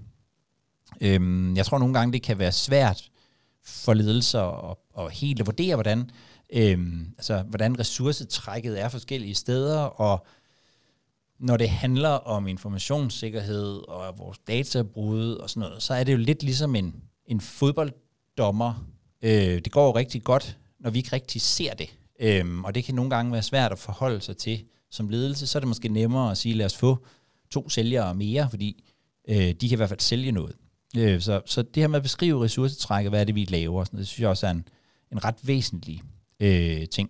Øhm, 1.01 1.55
jeg 1.55 1.65
tror 1.65 1.77
nogle 1.77 1.93
gange, 1.93 2.13
det 2.13 2.21
kan 2.21 2.39
være 2.39 2.51
svært 2.51 3.09
for 3.63 3.93
ledelser 3.93 4.71
at, 4.71 4.77
at 4.99 5.11
helt 5.11 5.39
at 5.39 5.45
vurdere, 5.45 5.75
hvordan, 5.75 6.09
øhm, 6.53 7.13
altså, 7.17 7.41
hvordan 7.41 7.79
ressourcetrækket 7.79 8.81
er 8.81 8.89
forskellige 8.89 9.35
steder, 9.35 9.79
og 9.79 10.25
når 11.39 11.57
det 11.57 11.69
handler 11.69 12.09
om 12.09 12.47
informationssikkerhed 12.47 13.87
og 13.87 14.17
vores 14.17 14.37
databrud 14.47 15.33
og 15.33 15.49
sådan 15.49 15.69
noget, 15.69 15.83
så 15.83 15.93
er 15.93 16.03
det 16.03 16.11
jo 16.11 16.17
lidt 16.17 16.43
ligesom 16.43 16.75
en, 16.75 16.95
en 17.25 17.41
fodbolddommer. 17.41 18.85
Øh, 19.21 19.31
det 19.31 19.71
går 19.71 19.85
jo 19.85 19.95
rigtig 19.95 20.23
godt, 20.23 20.57
når 20.79 20.89
vi 20.89 20.97
ikke 20.97 21.13
rigtig 21.13 21.41
ser 21.41 21.73
det. 21.73 21.89
Øhm, 22.19 22.65
og 22.65 22.75
det 22.75 22.83
kan 22.83 22.95
nogle 22.95 23.09
gange 23.09 23.31
være 23.31 23.43
svært 23.43 23.71
at 23.71 23.79
forholde 23.79 24.21
sig 24.21 24.37
til 24.37 24.63
som 24.89 25.09
ledelse. 25.09 25.47
Så 25.47 25.57
er 25.57 25.59
det 25.59 25.67
måske 25.67 25.89
nemmere 25.89 26.31
at 26.31 26.37
sige, 26.37 26.55
lad 26.55 26.65
os 26.65 26.77
få 26.77 27.05
to 27.49 27.69
sælgere 27.69 28.15
mere, 28.15 28.49
fordi 28.49 28.83
øh, 29.29 29.37
de 29.37 29.69
kan 29.69 29.71
i 29.71 29.75
hvert 29.75 29.89
fald 29.89 29.99
sælge 29.99 30.31
noget. 30.31 30.55
Øh, 30.97 31.21
så, 31.21 31.41
så 31.45 31.61
det 31.61 31.83
her 31.83 31.87
med 31.87 31.97
at 31.97 32.03
beskrive 32.03 32.43
ressourcetrækket, 32.43 33.11
hvad 33.11 33.21
er 33.21 33.23
det, 33.23 33.35
vi 33.35 33.45
laver, 33.45 33.83
sådan, 33.83 33.99
det 33.99 34.07
synes 34.07 34.21
jeg 34.21 34.29
også 34.29 34.47
er 34.47 34.51
en, 34.51 34.67
en 35.11 35.23
ret 35.23 35.35
væsentlig 35.43 36.01
øh, 36.39 36.87
ting. 36.87 37.09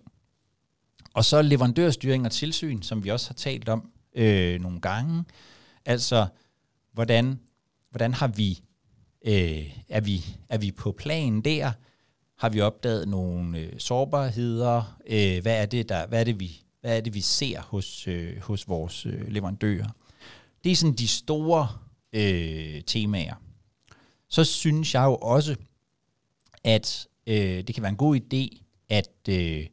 Og 1.14 1.24
så 1.24 1.42
leverandørstyring 1.42 2.26
og 2.26 2.32
tilsyn, 2.32 2.82
som 2.82 3.04
vi 3.04 3.08
også 3.08 3.28
har 3.28 3.34
talt 3.34 3.68
om 3.68 3.90
øh, 4.14 4.60
nogle 4.60 4.80
gange. 4.80 5.24
Altså, 5.84 6.26
hvordan, 6.92 7.40
hvordan 7.90 8.14
har 8.14 8.28
vi, 8.28 8.62
øh, 9.26 9.78
er 9.88 10.00
vi, 10.00 10.24
er 10.48 10.58
vi 10.58 10.72
på 10.72 10.92
planen 10.92 11.40
der? 11.40 11.72
Har 12.40 12.48
vi 12.48 12.60
opdaget 12.60 13.08
nogle 13.08 13.58
øh, 13.58 13.72
sårbarheder? 13.78 14.98
Øh, 15.06 15.42
hvad, 15.42 15.62
er 15.62 15.66
det, 15.66 15.88
der, 15.88 16.06
hvad, 16.06 16.20
er 16.20 16.24
det, 16.24 16.40
vi, 16.40 16.62
hvad 16.80 16.96
er 16.96 17.00
det, 17.00 17.14
vi 17.14 17.20
ser 17.20 17.60
hos, 17.60 18.08
øh, 18.08 18.40
hos 18.40 18.68
vores 18.68 19.06
øh, 19.06 19.28
leverandører? 19.28 19.88
Det 20.64 20.72
er 20.72 20.76
sådan 20.76 20.94
de 20.94 21.08
store 21.08 21.68
øh, 22.12 22.82
temaer. 22.86 23.34
Så 24.28 24.44
synes 24.44 24.94
jeg 24.94 25.04
jo 25.04 25.16
også, 25.16 25.56
at 26.64 27.08
øh, 27.26 27.36
det 27.36 27.74
kan 27.74 27.82
være 27.82 27.90
en 27.90 27.96
god 27.96 28.16
idé 28.16 28.62
at, 28.88 29.10
øh, 29.28 29.66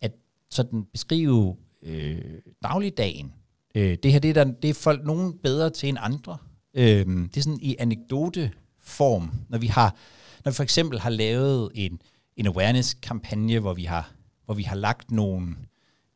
at 0.00 0.12
sådan 0.50 0.84
beskrive 0.84 1.56
øh, 1.82 2.22
dagligdagen. 2.62 3.32
Øh, 3.74 3.98
det 4.02 4.12
her 4.12 4.18
det 4.18 4.30
er, 4.30 4.44
der, 4.44 4.52
det 4.62 4.70
er 4.70 4.74
folk 4.74 5.04
nogen 5.04 5.38
bedre 5.38 5.70
til 5.70 5.88
end 5.88 5.98
andre. 6.00 6.38
Øh, 6.74 7.06
det 7.06 7.36
er 7.36 7.40
sådan 7.40 7.60
i 7.62 7.76
anekdoteform, 7.78 9.30
når 9.48 9.58
vi 9.58 9.66
har 9.66 9.96
når 10.48 10.52
vi 10.52 10.56
for 10.56 10.62
eksempel 10.62 11.00
har 11.00 11.10
lavet 11.10 11.70
en, 11.74 12.02
en 12.36 12.46
awareness-kampagne, 12.46 13.58
hvor 13.58 13.74
vi 13.74 13.84
har, 13.84 14.12
hvor 14.44 14.54
vi 14.54 14.62
har 14.62 14.76
lagt 14.76 15.10
nogle 15.10 15.56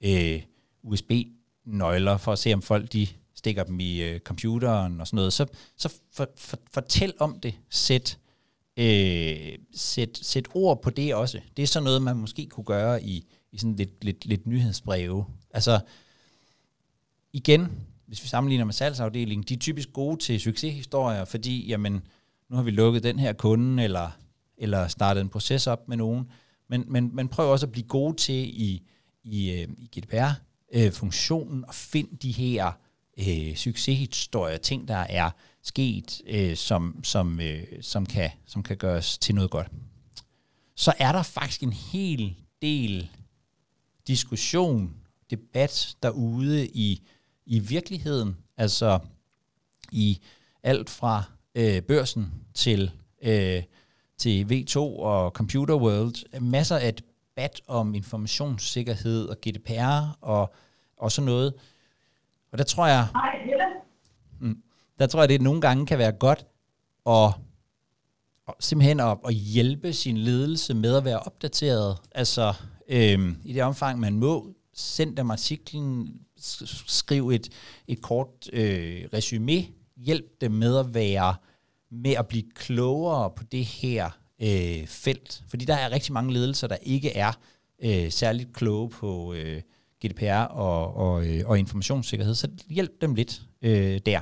øh, 0.04 0.42
USB-nøgler 0.82 2.16
for 2.16 2.32
at 2.32 2.38
se, 2.38 2.54
om 2.54 2.62
folk 2.62 2.92
de 2.92 3.06
stikker 3.34 3.64
dem 3.64 3.80
i 3.80 4.02
øh, 4.02 4.20
computeren 4.20 5.00
og 5.00 5.06
sådan 5.06 5.16
noget, 5.16 5.32
så, 5.32 5.46
så 5.76 5.94
for, 6.12 6.28
for, 6.36 6.58
fortæl 6.72 7.12
om 7.18 7.40
det. 7.40 7.54
Sæt, 7.70 8.18
øh, 8.76 9.58
sæt, 9.74 10.18
sæt 10.22 10.48
ord 10.54 10.82
på 10.82 10.90
det 10.90 11.14
også. 11.14 11.40
Det 11.56 11.62
er 11.62 11.66
sådan 11.66 11.84
noget, 11.84 12.02
man 12.02 12.16
måske 12.16 12.46
kunne 12.46 12.64
gøre 12.64 13.02
i, 13.02 13.26
i 13.52 13.58
sådan 13.58 13.76
lidt, 13.76 14.04
lidt, 14.04 14.26
lidt 14.26 14.46
nyhedsbreve. 14.46 15.24
Altså, 15.50 15.80
igen, 17.32 17.68
hvis 18.06 18.22
vi 18.22 18.28
sammenligner 18.28 18.64
med 18.64 18.74
salgsafdelingen, 18.74 19.44
de 19.48 19.54
er 19.54 19.58
typisk 19.58 19.92
gode 19.92 20.16
til 20.16 20.40
succeshistorier, 20.40 21.24
fordi, 21.24 21.66
jamen, 21.66 22.02
nu 22.50 22.56
har 22.56 22.62
vi 22.62 22.70
lukket 22.70 23.02
den 23.02 23.18
her 23.18 23.32
kunde, 23.32 23.84
eller, 23.84 24.10
eller 24.62 24.88
startet 24.88 25.20
en 25.20 25.28
proces 25.28 25.66
op 25.66 25.88
med 25.88 25.96
nogen. 25.96 26.28
Men, 26.68 26.84
men, 26.88 27.10
men 27.16 27.28
prøv 27.28 27.52
også 27.52 27.66
at 27.66 27.72
blive 27.72 27.86
god 27.86 28.14
til 28.14 28.62
i, 28.62 28.82
i, 29.24 29.50
øh, 29.50 29.68
i 29.78 29.90
GDPR-funktionen 29.98 31.58
øh, 31.58 31.64
at 31.68 31.74
finde 31.74 32.16
de 32.16 32.32
her 32.32 32.72
øh, 33.18 33.56
succeshistorier, 33.56 34.56
ting, 34.56 34.88
der 34.88 34.96
er 34.96 35.30
sket, 35.62 36.22
øh, 36.26 36.56
som, 36.56 37.00
som, 37.04 37.40
øh, 37.40 37.62
som, 37.80 38.06
kan, 38.06 38.30
som 38.46 38.62
kan 38.62 38.76
gøres 38.76 39.18
til 39.18 39.34
noget 39.34 39.50
godt. 39.50 39.68
Så 40.76 40.92
er 40.98 41.12
der 41.12 41.22
faktisk 41.22 41.62
en 41.62 41.72
hel 41.72 42.36
del 42.62 43.08
diskussion, 44.06 44.94
debat 45.30 45.96
derude 46.02 46.68
i, 46.68 47.02
i 47.46 47.58
virkeligheden, 47.58 48.36
altså 48.56 48.98
i 49.92 50.18
alt 50.62 50.90
fra 50.90 51.24
øh, 51.54 51.82
børsen 51.82 52.32
til, 52.54 52.90
øh, 53.22 53.62
til 54.22 54.44
V2 54.50 54.78
og 54.78 55.30
Computer 55.30 55.74
World. 55.74 56.40
Masser 56.40 56.76
af 56.76 56.94
debat 56.94 57.60
om 57.66 57.94
informationssikkerhed 57.94 59.28
og 59.28 59.36
GDPR 59.36 60.18
og, 60.20 60.54
og 60.96 61.12
sådan 61.12 61.26
noget. 61.26 61.54
Og 62.52 62.58
der 62.58 62.64
tror 62.64 62.86
jeg, 62.86 63.06
mm, 64.40 64.62
der 64.98 65.06
tror 65.06 65.20
jeg, 65.20 65.28
det 65.28 65.42
nogle 65.42 65.60
gange 65.60 65.86
kan 65.86 65.98
være 65.98 66.12
godt 66.12 66.46
at, 67.06 67.34
at 68.48 68.54
simpelthen 68.60 69.00
at, 69.00 69.18
at 69.26 69.34
hjælpe 69.34 69.92
sin 69.92 70.16
ledelse 70.16 70.74
med 70.74 70.96
at 70.96 71.04
være 71.04 71.18
opdateret. 71.18 71.98
Altså 72.14 72.54
øhm, 72.88 73.36
i 73.44 73.52
det 73.52 73.62
omfang, 73.62 74.00
man 74.00 74.18
må, 74.18 74.54
send 74.74 75.16
dem 75.16 75.30
artiklen, 75.30 76.20
skriv 76.86 77.30
et, 77.30 77.48
et 77.88 78.02
kort 78.02 78.48
øh, 78.52 79.04
resume 79.12 79.66
hjælp 79.96 80.40
dem 80.40 80.52
med 80.52 80.78
at 80.78 80.94
være 80.94 81.34
med 81.92 82.14
at 82.14 82.26
blive 82.26 82.44
klogere 82.54 83.30
på 83.36 83.44
det 83.44 83.64
her 83.64 84.10
øh, 84.42 84.86
felt. 84.86 85.44
Fordi 85.48 85.64
der 85.64 85.74
er 85.74 85.90
rigtig 85.90 86.12
mange 86.12 86.32
ledelser, 86.32 86.66
der 86.66 86.76
ikke 86.82 87.16
er 87.16 87.32
øh, 87.82 88.10
særligt 88.10 88.52
kloge 88.52 88.90
på 88.90 89.34
øh, 89.34 89.62
GDPR 90.06 90.44
og, 90.44 90.94
og, 90.96 91.26
øh, 91.26 91.42
og 91.46 91.58
informationssikkerhed, 91.58 92.34
så 92.34 92.48
hjælp 92.68 93.00
dem 93.00 93.14
lidt 93.14 93.42
øh, 93.62 94.00
der. 94.06 94.20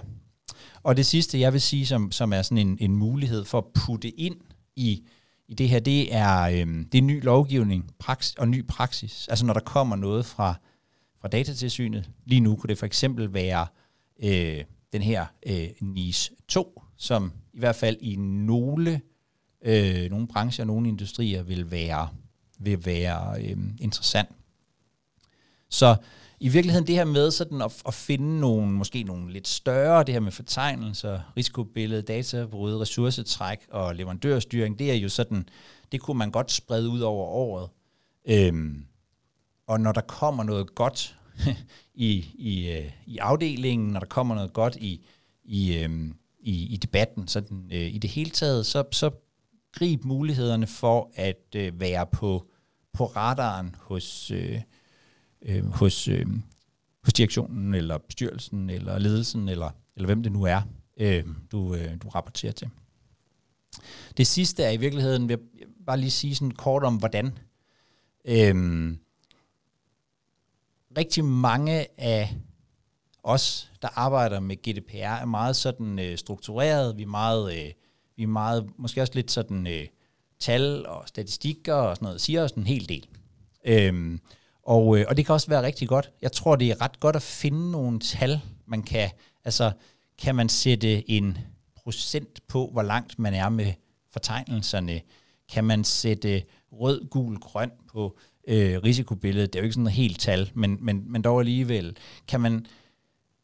Og 0.83 0.97
det 0.97 1.07
sidste, 1.07 1.41
jeg 1.41 1.53
vil 1.53 1.61
sige, 1.61 1.87
som, 1.87 2.13
som 2.13 2.33
er 2.33 2.43
sådan 2.43 2.69
en, 2.69 2.79
en 2.81 2.97
mulighed 2.97 3.45
for 3.45 3.59
at 3.59 3.65
putte 3.75 4.09
ind 4.21 4.37
i, 4.77 5.05
i 5.49 5.55
det 5.55 5.69
her, 5.69 5.81
det 5.81 6.15
er, 6.15 6.41
øh, 6.41 6.85
det 6.93 6.99
er 6.99 7.03
ny 7.03 7.25
lovgivning 7.25 7.91
praksis, 7.99 8.35
og 8.35 8.49
ny 8.49 8.67
praksis. 8.67 9.29
Altså 9.29 9.47
når 9.47 9.55
der 9.55 9.61
kommer 9.61 9.97
noget 9.97 10.27
fra, 10.27 10.55
fra 11.21 11.29
datatilsynet. 11.29 12.11
Lige 12.25 12.41
nu 12.41 12.57
kunne 12.57 12.69
det 12.69 12.79
for 12.79 12.87
eksempel 12.87 13.35
være 13.35 13.67
øh, 14.23 14.65
den 14.93 15.03
her 15.03 15.27
øh, 15.47 15.69
NIS 15.81 16.33
2, 16.49 16.83
som 17.01 17.33
i 17.53 17.59
hvert 17.59 17.77
fald 17.77 17.97
i 18.01 18.17
nogle, 18.17 19.01
øh, 19.63 20.11
nogle 20.11 20.27
brancher, 20.27 20.65
nogle 20.65 20.89
industrier 20.89 21.43
vil 21.43 21.71
være, 21.71 22.09
vil 22.59 22.87
være 22.87 23.43
øh, 23.43 23.57
interessant. 23.81 24.29
Så 25.69 25.97
i 26.41 26.49
virkeligheden 26.49 26.87
det 26.87 26.95
her 26.95 27.05
med 27.05 27.31
sådan 27.31 27.63
at, 27.63 27.83
at 27.87 27.95
finde 27.95 28.41
nogle, 28.41 28.73
måske 28.73 29.03
nogle 29.03 29.33
lidt 29.33 29.49
større, 29.49 30.05
det 30.05 30.15
her 30.15 30.21
med 30.21 30.33
fortegnelser, 30.33 31.21
risikobillede, 31.37 32.03
databrud, 32.03 32.75
ressourcetræk 32.75 33.59
og 33.71 33.95
leverandørstyring, 33.95 34.79
det 34.79 34.91
er 34.91 34.95
jo 34.95 35.09
sådan, 35.09 35.49
det 35.93 36.01
kunne 36.01 36.19
man 36.19 36.31
godt 36.31 36.53
sprede 36.53 36.89
ud 36.89 37.01
over 37.01 37.27
året. 37.27 37.69
Øhm, 38.29 38.85
og 39.67 39.81
når 39.81 39.93
der 39.93 40.01
kommer 40.01 40.45
noget 40.45 40.75
godt 40.75 41.17
i, 41.95 42.27
i, 42.35 42.71
øh, 42.71 42.93
i 43.07 43.19
afdelingen, 43.19 43.89
når 43.89 44.01
der 44.01 44.07
kommer 44.07 44.35
noget 44.35 44.53
godt 44.53 44.77
i, 44.77 45.07
i, 45.45 45.79
øhm, 45.79 46.15
i, 46.41 46.75
i 46.75 46.77
debatten, 46.77 47.29
sådan, 47.29 47.71
øh, 47.73 47.95
i 47.95 47.99
det 47.99 48.11
hele 48.11 48.31
taget, 48.31 48.67
så, 48.67 48.85
så 48.93 49.11
grib 49.73 50.05
mulighederne 50.05 50.67
for 50.67 51.11
at 51.15 51.47
øh, 51.57 51.81
være 51.81 52.07
på, 52.07 52.51
på 52.93 53.07
radaren 53.07 53.75
hos, 53.79 54.31
øh, 54.31 54.61
øh, 55.43 55.67
hos, 55.67 56.09
øh, 56.09 56.27
hos 57.05 57.13
direktionen, 57.13 57.75
eller 57.75 57.99
bestyrelsen, 57.99 58.71
eller 58.71 58.99
ledelsen, 58.99 59.49
eller, 59.49 59.71
eller 59.97 60.07
hvem 60.07 60.23
det 60.23 60.33
nu 60.33 60.43
er, 60.43 60.63
øh, 60.97 61.25
du, 61.53 61.75
øh, 61.75 61.97
du 62.03 62.09
rapporterer 62.09 62.53
til. 62.53 62.69
Det 64.17 64.27
sidste 64.27 64.63
er 64.63 64.71
i 64.71 64.77
virkeligheden, 64.77 65.29
vil 65.29 65.39
jeg 65.59 65.69
bare 65.87 65.99
lige 65.99 66.11
sige 66.11 66.35
sådan 66.35 66.51
kort 66.51 66.85
om, 66.85 66.97
hvordan. 66.97 67.39
Øh, 68.25 68.97
rigtig 70.99 71.25
mange 71.25 72.01
af 72.01 72.37
os, 73.23 73.73
der 73.83 73.89
arbejder 73.95 74.41
med 74.41 74.57
GDPR, 74.57 74.97
er 74.97 75.25
meget 75.25 75.57
sådan 75.57 75.99
øh, 75.99 76.19
struktureret. 76.19 76.97
Vi 76.97 77.03
er 77.03 77.07
meget, 77.07 77.53
øh, 77.55 77.73
vi 78.17 78.23
er 78.23 78.27
meget, 78.27 78.71
måske 78.77 79.03
også 79.03 79.13
lidt 79.15 79.31
sådan 79.31 79.67
øh, 79.67 79.87
tal 80.41 80.87
og 80.87 81.09
statistikker 81.09 81.75
og 81.75 81.97
sådan 81.97 82.07
noget, 82.07 82.21
siger 82.21 82.45
os 82.45 82.53
en 82.53 82.67
hel 82.67 82.89
del. 82.89 83.07
Øhm, 83.65 84.21
og, 84.63 84.99
øh, 84.99 85.05
og 85.09 85.17
det 85.17 85.27
kan 85.27 85.33
også 85.33 85.49
være 85.49 85.63
rigtig 85.63 85.89
godt. 85.89 86.11
Jeg 86.23 86.33
tror, 86.33 86.57
det 86.57 86.71
er 86.71 86.81
ret 86.81 87.01
godt 87.01 87.17
at 87.17 87.23
finde 87.23 87.71
nogle 87.71 88.01
tal, 88.01 88.41
man 88.67 88.83
kan, 88.83 89.11
altså 89.45 89.73
kan 90.19 90.35
man 90.35 90.49
sætte 90.49 91.11
en 91.11 91.39
procent 91.77 92.41
på, 92.49 92.69
hvor 92.73 92.83
langt 92.83 93.19
man 93.19 93.35
er 93.35 93.49
med 93.49 93.73
fortegnelserne? 94.13 95.01
Kan 95.53 95.65
man 95.65 95.85
sætte 95.85 96.43
rød, 96.73 97.09
gul, 97.09 97.39
grøn 97.39 97.71
på 97.93 98.19
øh, 98.49 98.83
risikobilledet? 98.83 99.53
Det 99.53 99.59
er 99.59 99.63
jo 99.63 99.65
ikke 99.65 99.75
sådan 99.75 99.87
et 99.87 99.93
helt 99.93 100.21
tal, 100.21 100.51
men, 100.55 100.79
men, 100.81 101.13
men 101.13 101.23
dog 101.23 101.41
alligevel. 101.41 101.97
Kan 102.29 102.41
man, 102.41 102.67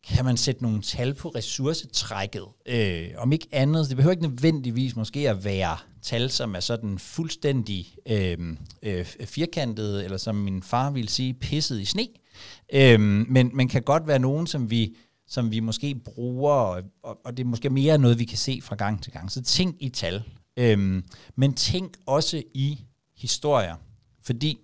kan 0.09 0.25
man 0.25 0.37
sætte 0.37 0.63
nogle 0.63 0.83
tal 0.83 1.15
på 1.15 1.29
ressourcetrækket. 1.29 2.45
Øh, 2.67 3.09
om 3.17 3.33
ikke 3.33 3.49
andet, 3.53 3.89
det 3.89 3.97
behøver 3.97 4.13
ikke 4.13 4.29
nødvendigvis 4.29 4.97
måske 4.97 5.31
at 5.31 5.45
være 5.45 5.77
tal, 6.03 6.31
som 6.31 6.55
er 6.55 6.61
sådan 6.61 6.99
fuldstændig 6.99 7.95
øh, 8.09 8.57
øh, 8.83 9.05
firkantet, 9.05 10.05
eller 10.05 10.19
som 10.19 10.35
min 10.35 10.63
far 10.63 10.91
ville 10.91 11.11
sige, 11.11 11.35
pisset 11.35 11.81
i 11.81 11.85
sne. 11.85 12.07
Øh, 12.73 13.01
men, 13.01 13.51
men 13.55 13.69
kan 13.69 13.83
godt 13.83 14.07
være 14.07 14.19
nogen, 14.19 14.47
som 14.47 14.71
vi, 14.71 14.97
som 15.27 15.51
vi 15.51 15.61
måske 15.61 15.95
bruger, 15.95 16.53
og, 17.03 17.19
og 17.25 17.37
det 17.37 17.45
er 17.45 17.49
måske 17.49 17.71
mere 17.71 17.99
noget, 17.99 18.19
vi 18.19 18.25
kan 18.25 18.39
se 18.39 18.61
fra 18.63 18.77
gang 18.77 19.03
til 19.03 19.13
gang. 19.13 19.33
Så 19.33 19.43
tænk 19.43 19.77
i 19.81 19.89
tal. 19.89 20.23
Øhm, 20.57 21.05
men 21.37 21.55
tænk 21.55 21.97
også 22.07 22.43
i 22.55 22.81
historier, 23.17 23.75
fordi 24.23 24.59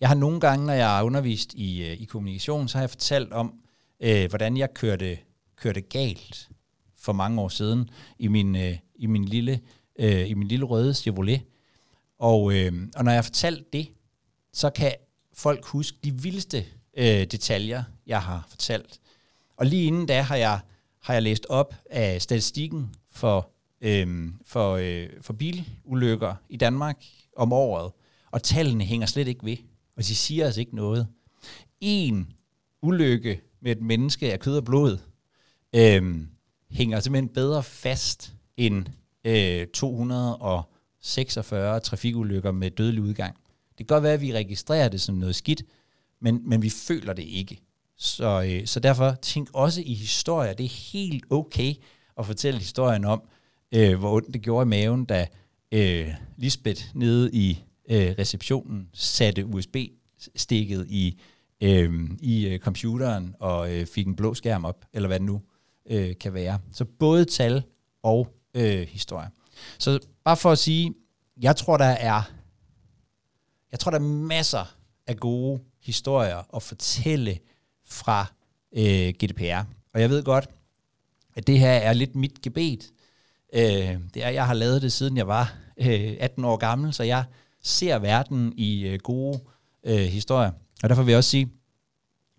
jeg 0.00 0.08
har 0.08 0.16
nogle 0.16 0.40
gange, 0.40 0.66
når 0.66 0.72
jeg 0.72 0.88
har 0.88 1.02
undervist 1.02 1.54
i, 1.54 1.82
øh, 1.82 2.00
i 2.00 2.04
kommunikation, 2.04 2.68
så 2.68 2.78
har 2.78 2.82
jeg 2.82 2.90
fortalt 2.90 3.32
om, 3.32 3.54
øh, 4.00 4.28
hvordan 4.28 4.56
jeg 4.56 4.74
kørte, 4.74 5.18
kørte 5.56 5.80
galt 5.80 6.48
for 6.96 7.12
mange 7.12 7.40
år 7.40 7.48
siden 7.48 7.90
i 8.18 8.28
min, 8.28 8.56
øh, 8.56 8.76
i 8.94 9.06
min, 9.06 9.24
lille, 9.24 9.60
øh, 9.98 10.30
i 10.30 10.34
min 10.34 10.48
lille 10.48 10.64
røde 10.64 10.94
Chevrolet. 10.94 11.40
Og, 12.18 12.54
øh, 12.54 12.72
og 12.96 13.04
når 13.04 13.12
jeg 13.12 13.24
fortalte 13.24 13.58
fortalt 13.58 13.72
det, 13.72 13.88
så 14.52 14.70
kan 14.70 14.94
folk 15.32 15.64
huske 15.64 15.98
de 16.04 16.22
vildeste 16.22 16.64
øh, 16.96 17.24
detaljer, 17.24 17.82
jeg 18.06 18.22
har 18.22 18.46
fortalt. 18.48 19.00
Og 19.56 19.66
lige 19.66 19.84
inden 19.84 20.06
da 20.06 20.22
har 20.22 20.36
jeg, 20.36 20.60
har 21.00 21.14
jeg 21.14 21.22
læst 21.22 21.46
op 21.48 21.74
af 21.90 22.22
statistikken 22.22 22.94
for, 23.10 23.50
øh, 23.80 24.28
for, 24.44 24.76
øh, 24.76 25.08
for 25.20 25.32
bilulykker 25.32 26.34
i 26.48 26.56
Danmark 26.56 27.04
om 27.36 27.52
året, 27.52 27.92
og 28.30 28.42
tallene 28.42 28.84
hænger 28.84 29.06
slet 29.06 29.28
ikke 29.28 29.44
ved, 29.44 29.56
og 29.96 30.02
de 30.02 30.14
siger 30.14 30.44
altså 30.44 30.60
ikke 30.60 30.76
noget. 30.76 31.06
En 31.80 32.32
ulykke 32.82 33.40
med 33.60 33.72
et 33.72 33.82
menneske 33.82 34.32
af 34.32 34.40
kød 34.40 34.56
og 34.56 34.64
blod 34.64 34.98
øh, 35.74 36.16
hænger 36.70 37.00
simpelthen 37.00 37.28
bedre 37.28 37.62
fast 37.62 38.34
end 38.56 38.86
øh, 39.24 39.66
246 39.66 41.80
trafikulykker 41.80 42.52
med 42.52 42.70
dødelig 42.70 43.02
udgang. 43.02 43.36
Det 43.78 43.86
kan 43.86 43.94
godt 43.94 44.02
være, 44.02 44.12
at 44.12 44.20
vi 44.20 44.34
registrerer 44.34 44.88
det 44.88 45.00
som 45.00 45.14
noget 45.14 45.36
skidt, 45.36 45.62
men, 46.20 46.48
men 46.48 46.62
vi 46.62 46.70
føler 46.70 47.12
det 47.12 47.22
ikke. 47.22 47.60
Så, 47.96 48.42
øh, 48.46 48.66
så 48.66 48.80
derfor 48.80 49.16
tænk 49.22 49.48
også 49.52 49.82
i 49.84 49.94
historier. 49.94 50.52
Det 50.52 50.64
er 50.64 50.92
helt 50.92 51.24
okay 51.30 51.74
at 52.18 52.26
fortælle 52.26 52.58
historien 52.58 53.04
om, 53.04 53.22
øh, 53.74 53.98
hvor 53.98 54.16
ondt 54.16 54.34
det 54.34 54.42
gjorde 54.42 54.62
i 54.62 54.68
maven, 54.68 55.04
da 55.04 55.26
øh, 55.72 56.08
Lisbeth 56.36 56.82
nede 56.94 57.30
i 57.32 57.64
øh, 57.90 58.14
receptionen 58.18 58.88
satte 58.94 59.46
USB-stikket 59.46 60.86
i, 60.88 61.20
øh, 61.62 62.10
i 62.20 62.46
øh, 62.46 62.58
computeren 62.58 63.34
og 63.40 63.74
øh, 63.74 63.86
fik 63.86 64.06
en 64.06 64.16
blå 64.16 64.34
skærm 64.34 64.64
op, 64.64 64.84
eller 64.92 65.06
hvad 65.06 65.18
det 65.18 65.26
nu 65.26 65.42
øh, 65.90 66.18
kan 66.20 66.34
være. 66.34 66.58
Så 66.72 66.84
både 66.84 67.24
tal 67.24 67.62
og 68.02 68.28
øh, 68.54 68.88
historie. 68.88 69.28
Så 69.78 69.98
bare 70.24 70.36
for 70.36 70.50
at 70.50 70.58
sige, 70.58 70.94
jeg 71.40 71.56
tror, 71.56 71.76
der 71.76 71.84
er 71.84 72.22
jeg 73.72 73.80
tror, 73.80 73.90
der 73.90 73.98
er 73.98 74.02
masser 74.02 74.76
af 75.06 75.16
gode 75.16 75.60
historier 75.82 76.56
at 76.56 76.62
fortælle 76.62 77.38
fra 77.86 78.26
øh, 78.76 79.08
GDPR. 79.08 79.62
Og 79.94 80.00
jeg 80.00 80.10
ved 80.10 80.22
godt, 80.22 80.48
at 81.34 81.46
det 81.46 81.58
her 81.58 81.70
er 81.70 81.92
lidt 81.92 82.14
mit 82.14 82.42
gebet. 82.42 82.90
Øh, 83.54 83.98
det 84.14 84.24
er, 84.24 84.28
jeg 84.28 84.46
har 84.46 84.54
lavet 84.54 84.82
det 84.82 84.92
siden 84.92 85.16
jeg 85.16 85.28
var 85.28 85.54
øh, 85.76 86.16
18 86.20 86.44
år 86.44 86.56
gammel, 86.56 86.92
så 86.92 87.02
jeg 87.02 87.24
ser 87.62 87.98
verden 87.98 88.52
i 88.56 88.86
øh, 88.86 88.98
gode 88.98 89.40
øh, 89.84 89.98
historier. 89.98 90.50
Og 90.82 90.88
derfor 90.88 91.02
vil 91.02 91.12
jeg 91.12 91.18
også 91.18 91.30
sige, 91.30 91.48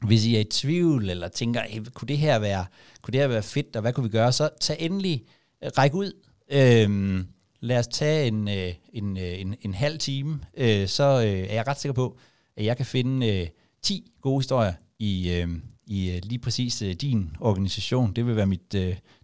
hvis 0.07 0.25
I 0.25 0.35
er 0.35 0.39
i 0.39 0.43
tvivl, 0.43 1.09
eller 1.09 1.27
tænker, 1.27 1.61
hey, 1.61 1.81
kunne, 1.93 2.07
det 2.07 2.17
her 2.17 2.39
være, 2.39 2.65
kunne 3.01 3.11
det 3.11 3.21
her 3.21 3.27
være 3.27 3.43
fedt, 3.43 3.75
og 3.75 3.81
hvad 3.81 3.93
kunne 3.93 4.03
vi 4.03 4.09
gøre, 4.09 4.31
så 4.31 4.49
tag 4.61 4.77
endelig, 4.79 5.23
øh, 5.63 5.71
ræk 5.77 5.93
ud. 5.93 6.11
Øhm, 6.51 7.27
lad 7.59 7.79
os 7.79 7.87
tage 7.87 8.27
en, 8.27 8.47
øh, 8.47 8.73
en, 8.93 9.17
øh, 9.17 9.41
en, 9.41 9.55
en 9.61 9.73
halv 9.73 9.99
time, 9.99 10.39
øh, 10.57 10.87
så 10.87 11.03
er 11.03 11.53
jeg 11.53 11.67
ret 11.67 11.79
sikker 11.79 11.93
på, 11.93 12.17
at 12.57 12.65
jeg 12.65 12.77
kan 12.77 12.85
finde 12.85 13.49
10 13.83 14.11
gode 14.21 14.39
historier 14.39 14.73
i, 14.99 15.31
øhm, 15.31 15.63
i 15.87 16.19
lige 16.23 16.39
præcis 16.39 16.83
din 17.01 17.29
organisation. 17.39 18.13
Det 18.13 18.25
vil 18.25 18.35
være 18.35 18.47
mit, 18.47 18.71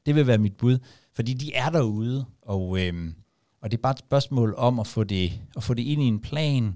det 0.05 0.15
vil 0.15 0.27
være 0.27 0.37
mit 0.37 0.57
bud, 0.57 0.77
fordi 1.13 1.33
de 1.33 1.53
er 1.53 1.69
derude, 1.69 2.25
og, 2.41 2.79
øhm, 2.79 3.15
og 3.61 3.71
det 3.71 3.77
er 3.77 3.81
bare 3.81 3.91
et 3.91 3.99
spørgsmål 3.99 4.53
om 4.57 4.79
at 4.79 4.87
få 4.87 5.03
det, 5.03 5.33
at 5.55 5.63
få 5.63 5.73
det 5.73 5.83
ind 5.83 6.01
i 6.01 6.05
en 6.05 6.19
plan, 6.19 6.75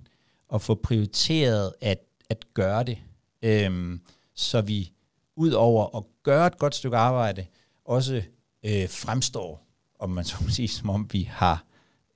og 0.49 0.61
få 0.61 0.75
prioriteret 0.75 1.73
at, 1.81 1.99
at 2.29 2.45
gøre 2.53 2.83
det, 2.83 2.97
øhm, 3.41 4.01
så 4.35 4.61
vi 4.61 4.91
ud 5.35 5.51
over 5.51 5.97
at 5.97 6.03
gøre 6.23 6.47
et 6.47 6.57
godt 6.57 6.75
stykke 6.75 6.97
arbejde, 6.97 7.45
også 7.85 8.21
øh, 8.65 8.89
fremstår 8.89 9.69
om 9.99 10.09
man 10.09 10.23
så 10.23 10.35
må 10.41 10.49
sige, 10.49 10.67
som 10.67 10.89
om 10.89 11.09
vi 11.11 11.29
har 11.31 11.63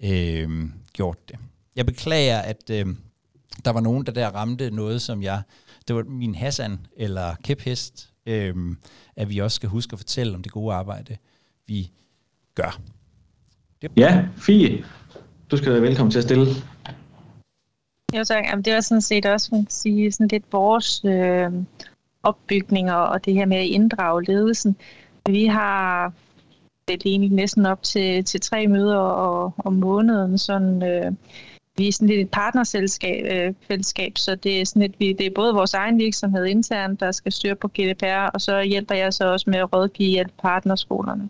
øh, 0.04 0.50
gjort 0.94 1.30
det. 1.30 1.40
Jeg 1.76 1.86
beklager, 1.86 2.40
at 2.40 2.70
øh, 2.70 2.86
der 3.66 3.72
var 3.72 3.80
nogen, 3.82 4.06
der 4.06 4.12
der 4.12 4.28
ramte 4.28 4.72
noget, 4.72 5.02
som 5.02 5.24
jeg, 5.24 5.42
det 5.88 5.96
var 5.96 6.04
min 6.04 6.36
Hassan 6.36 6.80
eller 6.98 7.36
kæphest, 7.44 8.10
øh, 8.26 8.56
at 9.16 9.30
vi 9.30 9.38
også 9.40 9.56
skal 9.56 9.70
huske 9.70 9.94
at 9.94 10.00
fortælle 10.00 10.36
om 10.36 10.44
det 10.44 10.52
gode 10.52 10.74
arbejde, 10.74 11.18
vi 11.68 11.92
gør. 12.56 12.82
Det. 13.82 13.92
Ja, 13.98 14.28
Fie, 14.38 14.86
du 15.52 15.58
skal 15.58 15.72
være 15.72 15.82
velkommen 15.82 16.12
til 16.12 16.20
at 16.20 16.24
stille. 16.24 16.46
Jo 18.18 18.24
tak, 18.24 18.46
Jamen, 18.46 18.66
det 18.66 18.74
var 18.74 18.82
sådan 18.82 19.02
set 19.02 19.26
også 19.26 19.50
man 19.52 19.66
kan 19.66 19.72
sige, 19.72 20.12
sådan 20.12 20.28
lidt 20.28 20.44
vores 20.52 21.06
øh, 21.06 21.52
opbygninger 22.24 22.94
og 22.94 23.26
det 23.26 23.34
her 23.34 23.46
med 23.46 23.58
at 23.58 23.66
inddrage 23.66 24.26
ledelsen. 24.26 24.76
Vi 25.30 25.46
har 25.46 26.14
det 26.88 26.94
er 26.94 27.10
egentlig 27.10 27.32
næsten 27.32 27.66
op 27.66 27.84
til, 27.84 28.26
til 28.26 28.42
tre 28.42 28.68
møder 28.68 28.98
og, 28.98 29.54
om 29.58 29.74
måneden. 29.74 30.38
Sådan, 30.38 30.84
øh, 30.84 31.12
vi 31.78 31.88
er 31.88 31.92
sådan 31.92 32.08
lidt 32.08 32.20
et 32.20 32.30
partnerselskab, 32.32 33.26
øh, 33.32 33.54
fællesskab, 33.68 34.18
så 34.18 34.36
det 34.36 34.62
er, 34.62 34.66
sådan 34.66 34.82
lidt, 34.82 35.00
vi, 35.00 35.14
det 35.14 35.26
er 35.26 35.32
både 35.36 35.54
vores 35.54 35.74
egen 35.74 35.98
virksomhed 36.00 36.46
internt, 36.46 37.00
der 37.00 37.12
skal 37.12 37.32
styre 37.32 37.56
på 37.56 37.68
GDPR, 37.68 38.30
og 38.34 38.42
så 38.42 38.62
hjælper 38.62 38.96
jeg 38.96 39.14
så 39.14 39.32
også 39.32 39.50
med 39.50 39.60
at 39.60 39.74
rådgive 39.74 40.20
alle 40.20 40.32
partnerskolerne. 40.42 41.30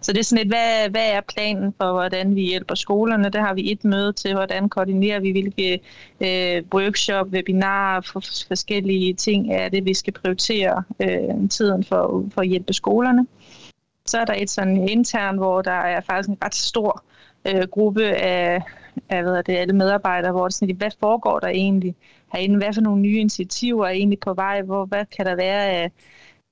Så 0.00 0.12
det 0.12 0.18
er 0.18 0.24
sådan 0.24 0.42
lidt, 0.42 0.54
hvad, 0.54 0.90
hvad 0.90 1.10
er 1.12 1.20
planen 1.20 1.74
for, 1.80 1.92
hvordan 1.92 2.34
vi 2.34 2.40
hjælper 2.40 2.74
skolerne? 2.74 3.28
Der 3.30 3.40
har 3.40 3.54
vi 3.54 3.72
et 3.72 3.84
møde 3.84 4.12
til, 4.12 4.34
hvordan 4.34 4.68
koordinerer 4.68 5.20
vi, 5.20 5.30
hvilke 5.30 5.80
øh, 6.20 6.62
workshop, 6.74 7.26
webinarer, 7.26 8.00
for 8.00 8.20
forskellige 8.48 9.14
ting 9.14 9.52
er 9.52 9.68
det, 9.68 9.84
vi 9.84 9.94
skal 9.94 10.12
prioritere 10.12 10.82
øh, 11.00 11.48
tiden 11.50 11.84
for, 11.84 12.24
for 12.34 12.40
at 12.40 12.48
hjælpe 12.48 12.72
skolerne. 12.72 13.26
Så 14.06 14.18
er 14.18 14.24
der 14.24 14.34
et 14.38 14.50
sådan 14.50 14.88
intern, 14.88 15.36
hvor 15.36 15.62
der 15.62 15.70
er 15.70 16.00
faktisk 16.00 16.28
en 16.28 16.38
ret 16.44 16.54
stor 16.54 17.04
øh, 17.44 17.62
gruppe 17.70 18.04
af, 18.04 18.62
af 19.08 19.22
hvad 19.22 19.42
det, 19.42 19.56
alle 19.56 19.74
medarbejdere, 19.74 20.32
hvor 20.32 20.44
det 20.44 20.54
sådan, 20.54 20.76
hvad 20.76 20.90
foregår 21.00 21.38
der 21.38 21.48
egentlig 21.48 21.94
herinde? 22.32 22.56
Hvad 22.56 22.72
for 22.72 22.80
nogle 22.80 23.02
nye 23.02 23.18
initiativer 23.18 23.86
er 23.86 23.90
egentlig 23.90 24.20
på 24.20 24.34
vej? 24.34 24.62
Hvor, 24.62 24.84
hvad 24.84 25.04
kan 25.16 25.26
der 25.26 25.36
være 25.36 25.66
af, 25.66 25.90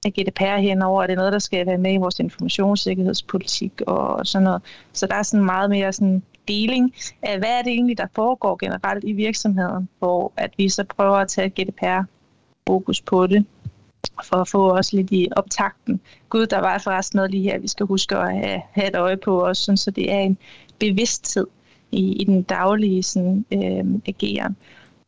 af 0.04 0.12
GDPR 0.12 0.56
henover? 0.56 1.02
Er 1.02 1.06
det 1.06 1.16
noget, 1.16 1.32
der 1.32 1.38
skal 1.38 1.66
være 1.66 1.78
med 1.78 1.94
i 1.94 1.96
vores 1.96 2.20
informationssikkerhedspolitik 2.20 3.80
og 3.86 4.26
sådan 4.26 4.44
noget? 4.44 4.62
Så 4.92 5.06
der 5.06 5.14
er 5.14 5.22
sådan 5.22 5.44
meget 5.44 5.70
mere 5.70 5.92
sådan 5.92 6.22
deling 6.48 6.94
af, 7.22 7.38
hvad 7.38 7.58
er 7.58 7.62
det 7.62 7.72
egentlig, 7.72 7.98
der 7.98 8.06
foregår 8.14 8.56
generelt 8.56 9.04
i 9.04 9.12
virksomheden, 9.12 9.88
hvor 9.98 10.32
at 10.36 10.50
vi 10.56 10.68
så 10.68 10.84
prøver 10.84 11.16
at 11.16 11.28
tage 11.28 11.48
GDPR 11.48 12.02
fokus 12.68 13.00
på 13.00 13.26
det 13.26 13.46
for 14.24 14.36
at 14.36 14.48
få 14.48 14.70
os 14.70 14.92
lidt 14.92 15.10
i 15.10 15.28
optakten. 15.36 16.00
Gud, 16.28 16.46
der 16.46 16.58
var 16.58 16.78
forresten 16.78 17.16
noget 17.16 17.30
lige 17.30 17.42
her, 17.42 17.58
vi 17.58 17.68
skal 17.68 17.86
huske 17.86 18.16
at 18.16 18.38
have, 18.38 18.62
have 18.72 18.88
et 18.88 18.96
øje 18.96 19.16
på 19.16 19.40
også, 19.40 19.64
sådan, 19.64 19.76
så 19.76 19.90
det 19.90 20.12
er 20.12 20.18
en 20.18 20.38
bevidsthed 20.78 21.46
i, 21.94 22.12
i 22.12 22.24
den 22.24 22.42
daglige 22.42 23.02
sådan, 23.02 23.44
øh, 23.52 24.00
ageren. 24.06 24.56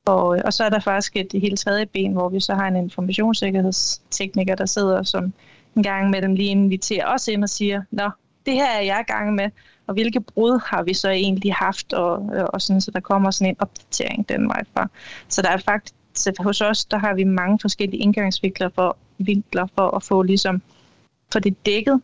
Og, 0.04 0.26
og 0.44 0.52
så 0.52 0.64
er 0.64 0.68
der 0.68 0.80
faktisk 0.80 1.16
et 1.16 1.32
helt 1.34 1.58
tredje 1.58 1.86
ben, 1.86 2.12
hvor 2.12 2.28
vi 2.28 2.40
så 2.40 2.54
har 2.54 2.68
en 2.68 2.76
informationssikkerhedstekniker, 2.76 4.54
der 4.54 4.66
sidder 4.66 5.02
som 5.02 5.32
en 5.76 5.82
gang 5.82 6.10
med 6.10 6.22
dem 6.22 6.34
lige 6.34 6.50
inviterer 6.50 7.14
os 7.14 7.28
ind 7.28 7.42
og 7.42 7.48
siger, 7.48 7.82
nå, 7.90 8.10
det 8.46 8.54
her 8.54 8.70
er 8.70 8.82
jeg 8.82 9.04
i 9.08 9.12
gang 9.12 9.34
med, 9.34 9.50
og 9.86 9.94
hvilke 9.94 10.20
brud 10.20 10.60
har 10.66 10.82
vi 10.82 10.94
så 10.94 11.10
egentlig 11.10 11.54
haft, 11.54 11.92
og, 11.92 12.30
øh, 12.34 12.44
og 12.44 12.62
sådan, 12.62 12.80
så 12.80 12.90
der 12.90 13.00
kommer 13.00 13.30
sådan 13.30 13.50
en 13.50 13.56
opdatering 13.58 14.28
den 14.28 14.48
vej 14.48 14.62
fra. 14.74 14.88
Så 15.28 15.42
der 15.42 15.48
er 15.48 15.56
faktisk 15.56 15.94
så 16.14 16.32
hos 16.38 16.60
os, 16.60 16.84
der 16.84 16.98
har 16.98 17.14
vi 17.14 17.24
mange 17.24 17.58
forskellige 17.60 18.02
indgangsvinkler 18.02 18.68
for, 18.74 18.96
vinkler 19.18 19.66
for 19.74 19.96
at 19.96 20.02
få 20.02 20.22
ligesom 20.22 20.62
for 21.32 21.38
det 21.38 21.66
dækket, 21.66 22.00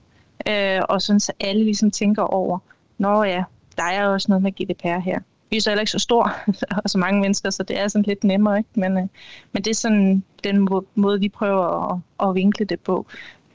øh, 0.49 0.81
og 0.89 1.03
sådan 1.03 1.21
så 1.21 1.33
alle 1.41 1.65
ligesom 1.65 1.91
tænker 1.91 2.23
over, 2.23 2.59
nå 2.99 3.23
ja, 3.23 3.45
der 3.77 3.83
er 3.83 4.07
også 4.07 4.27
noget 4.29 4.43
med 4.43 4.53
GDPR 4.53 4.99
her. 4.99 5.19
Vi 5.51 5.57
er 5.57 5.61
så 5.61 5.71
heller 5.71 5.81
ikke 5.81 5.91
så 5.93 5.99
stor 5.99 6.33
og 6.85 6.91
så 6.91 6.99
mange 6.99 7.21
mennesker, 7.21 7.51
så 7.51 7.63
det 7.63 7.81
er 7.81 7.89
sådan 7.89 8.05
lidt 8.09 8.25
nemmere, 8.25 8.59
ikke? 8.59 8.71
Men, 8.75 8.97
øh, 8.97 9.09
men 9.53 9.65
det 9.65 9.71
er 9.71 9.75
sådan 9.75 10.25
den 10.45 10.69
måde, 10.95 11.21
vi 11.21 11.29
prøver 11.29 11.93
at, 11.93 12.01
at 12.29 12.35
vinkle 12.35 12.67
det 12.67 12.81
på, 12.81 13.07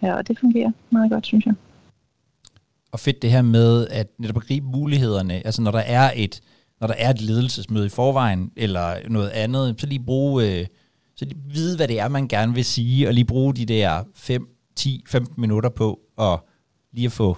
ja, 0.02 0.14
og 0.14 0.28
det 0.28 0.40
fungerer 0.40 0.72
meget 0.90 1.12
godt, 1.12 1.26
synes 1.26 1.46
jeg. 1.46 1.54
Og 2.92 3.00
fedt 3.00 3.22
det 3.22 3.32
her 3.32 3.42
med 3.42 3.88
at 3.88 4.08
netop 4.20 4.36
gribe 4.36 4.66
mulighederne, 4.66 5.34
altså 5.46 5.62
når 5.62 5.72
der 5.72 5.80
er 5.80 6.12
et, 6.16 6.42
når 6.82 6.88
der 6.88 6.94
er 6.98 7.10
et 7.10 7.22
ledelsesmøde 7.22 7.86
i 7.86 7.90
forvejen, 7.90 8.52
eller 8.56 9.10
noget 9.10 9.30
andet, 9.30 9.82
så 9.82 9.88
lige 9.88 10.04
bruge, 10.06 10.46
øh, 10.46 10.66
så 11.16 11.26
lige 11.26 11.42
vide, 11.46 11.76
hvad 11.78 11.88
det 11.88 12.00
er, 12.00 12.08
man 12.08 12.28
gerne 12.28 12.54
vil 12.54 12.66
sige, 12.66 13.08
og 13.08 13.14
lige 13.14 13.26
bruge 13.26 13.54
de 13.54 13.66
der 13.66 14.04
5, 14.16 14.48
10, 14.76 15.04
15 15.08 15.42
minutter 15.42 15.70
på, 15.70 16.00
og 16.18 16.48
lige 16.94 17.06
at 17.06 17.12
få, 17.12 17.38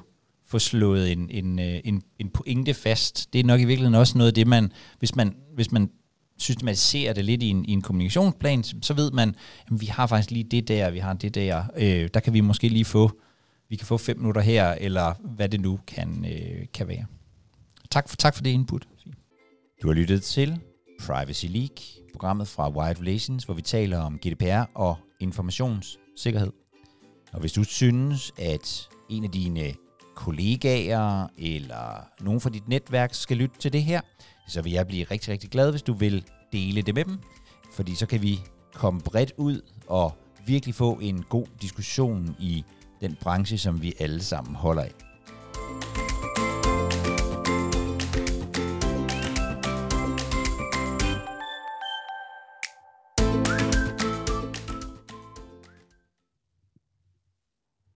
få 0.50 0.60
slået 0.60 1.12
en, 1.12 1.30
en, 1.30 1.60
øh, 1.60 1.80
en, 1.84 2.02
en 2.20 2.30
pointe 2.30 2.74
fast. 2.74 3.34
Det 3.34 3.40
er 3.40 3.44
nok 3.44 3.60
i 3.60 3.66
virkeligheden 3.66 3.96
også 3.96 4.18
noget 4.18 4.28
af 4.28 4.34
det, 4.34 4.48
man, 4.48 4.72
hvis 5.00 5.16
man, 5.16 5.36
hvis 5.56 5.72
man 5.72 5.90
systematiserer 6.38 7.14
det 7.14 7.26
lidt 7.26 7.44
i 7.44 7.50
en, 7.50 7.66
i 7.66 7.72
en 7.72 7.82
kommunikationsplan, 7.82 8.64
så 8.64 8.94
ved 8.94 9.12
man, 9.12 9.30
at 9.72 9.82
vi 9.82 9.86
har 9.86 10.08
faktisk 10.08 10.32
lige 10.32 10.44
det 10.44 10.68
der, 10.68 10.90
vi 10.90 11.00
har 11.00 11.14
det 11.14 11.36
der, 11.36 11.64
øh, 11.78 12.10
der 12.14 12.20
kan 12.20 12.34
vi 12.34 12.42
måske 12.42 12.70
lige 12.70 12.86
få, 12.86 13.12
vi 13.70 13.76
kan 13.76 13.88
få 13.88 13.98
fem 13.98 14.18
minutter 14.18 14.42
her, 14.42 14.72
eller 14.72 15.14
hvad 15.24 15.50
det 15.50 15.62
nu 15.62 15.80
kan, 15.88 16.26
øh, 16.32 16.66
kan 16.74 16.88
være. 16.88 17.06
tak, 17.92 18.10
for, 18.10 18.16
tak 18.16 18.36
for 18.36 18.44
det 18.44 18.50
input. 18.50 18.88
Du 19.82 19.88
har 19.88 19.96
lyttet 19.96 20.24
til 20.24 20.60
Privacy 21.06 21.46
League, 21.46 21.78
programmet 22.14 22.48
fra 22.48 22.70
Wired 22.70 23.00
Relations, 23.00 23.44
hvor 23.44 23.54
vi 23.54 23.62
taler 23.62 24.00
om 24.00 24.18
GDPR 24.18 24.64
og 24.76 24.98
informationssikkerhed. 25.20 26.52
Og 27.32 27.40
hvis 27.40 27.54
du 27.54 27.64
synes, 27.64 28.32
at 28.38 28.88
en 29.10 29.24
af 29.24 29.32
dine 29.32 29.74
kollegaer 30.20 31.28
eller 31.38 32.08
nogen 32.22 32.42
fra 32.42 32.50
dit 32.50 32.68
netværk 32.68 33.14
skal 33.14 33.38
lytte 33.38 33.60
til 33.60 33.74
det 33.74 33.84
her, 33.84 34.02
så 34.48 34.62
vil 34.62 34.72
jeg 34.72 34.88
blive 34.88 35.04
rigtig, 35.04 35.30
rigtig 35.34 35.50
glad, 35.50 35.72
hvis 35.72 35.82
du 35.82 35.94
vil 35.94 36.24
dele 36.52 36.82
det 36.82 36.96
med 36.96 37.06
dem. 37.06 37.20
Fordi 37.74 37.96
så 37.96 38.06
kan 38.06 38.22
vi 38.22 38.40
komme 38.74 39.02
bredt 39.02 39.34
ud 39.38 39.62
og 39.88 40.14
virkelig 40.46 40.76
få 40.76 40.94
en 41.02 41.24
god 41.30 41.46
diskussion 41.62 42.36
i 42.40 42.64
den 43.02 43.18
branche, 43.22 43.58
som 43.58 43.82
vi 43.82 43.94
alle 44.00 44.24
sammen 44.24 44.56
holder 44.56 44.84
af. 44.84 45.09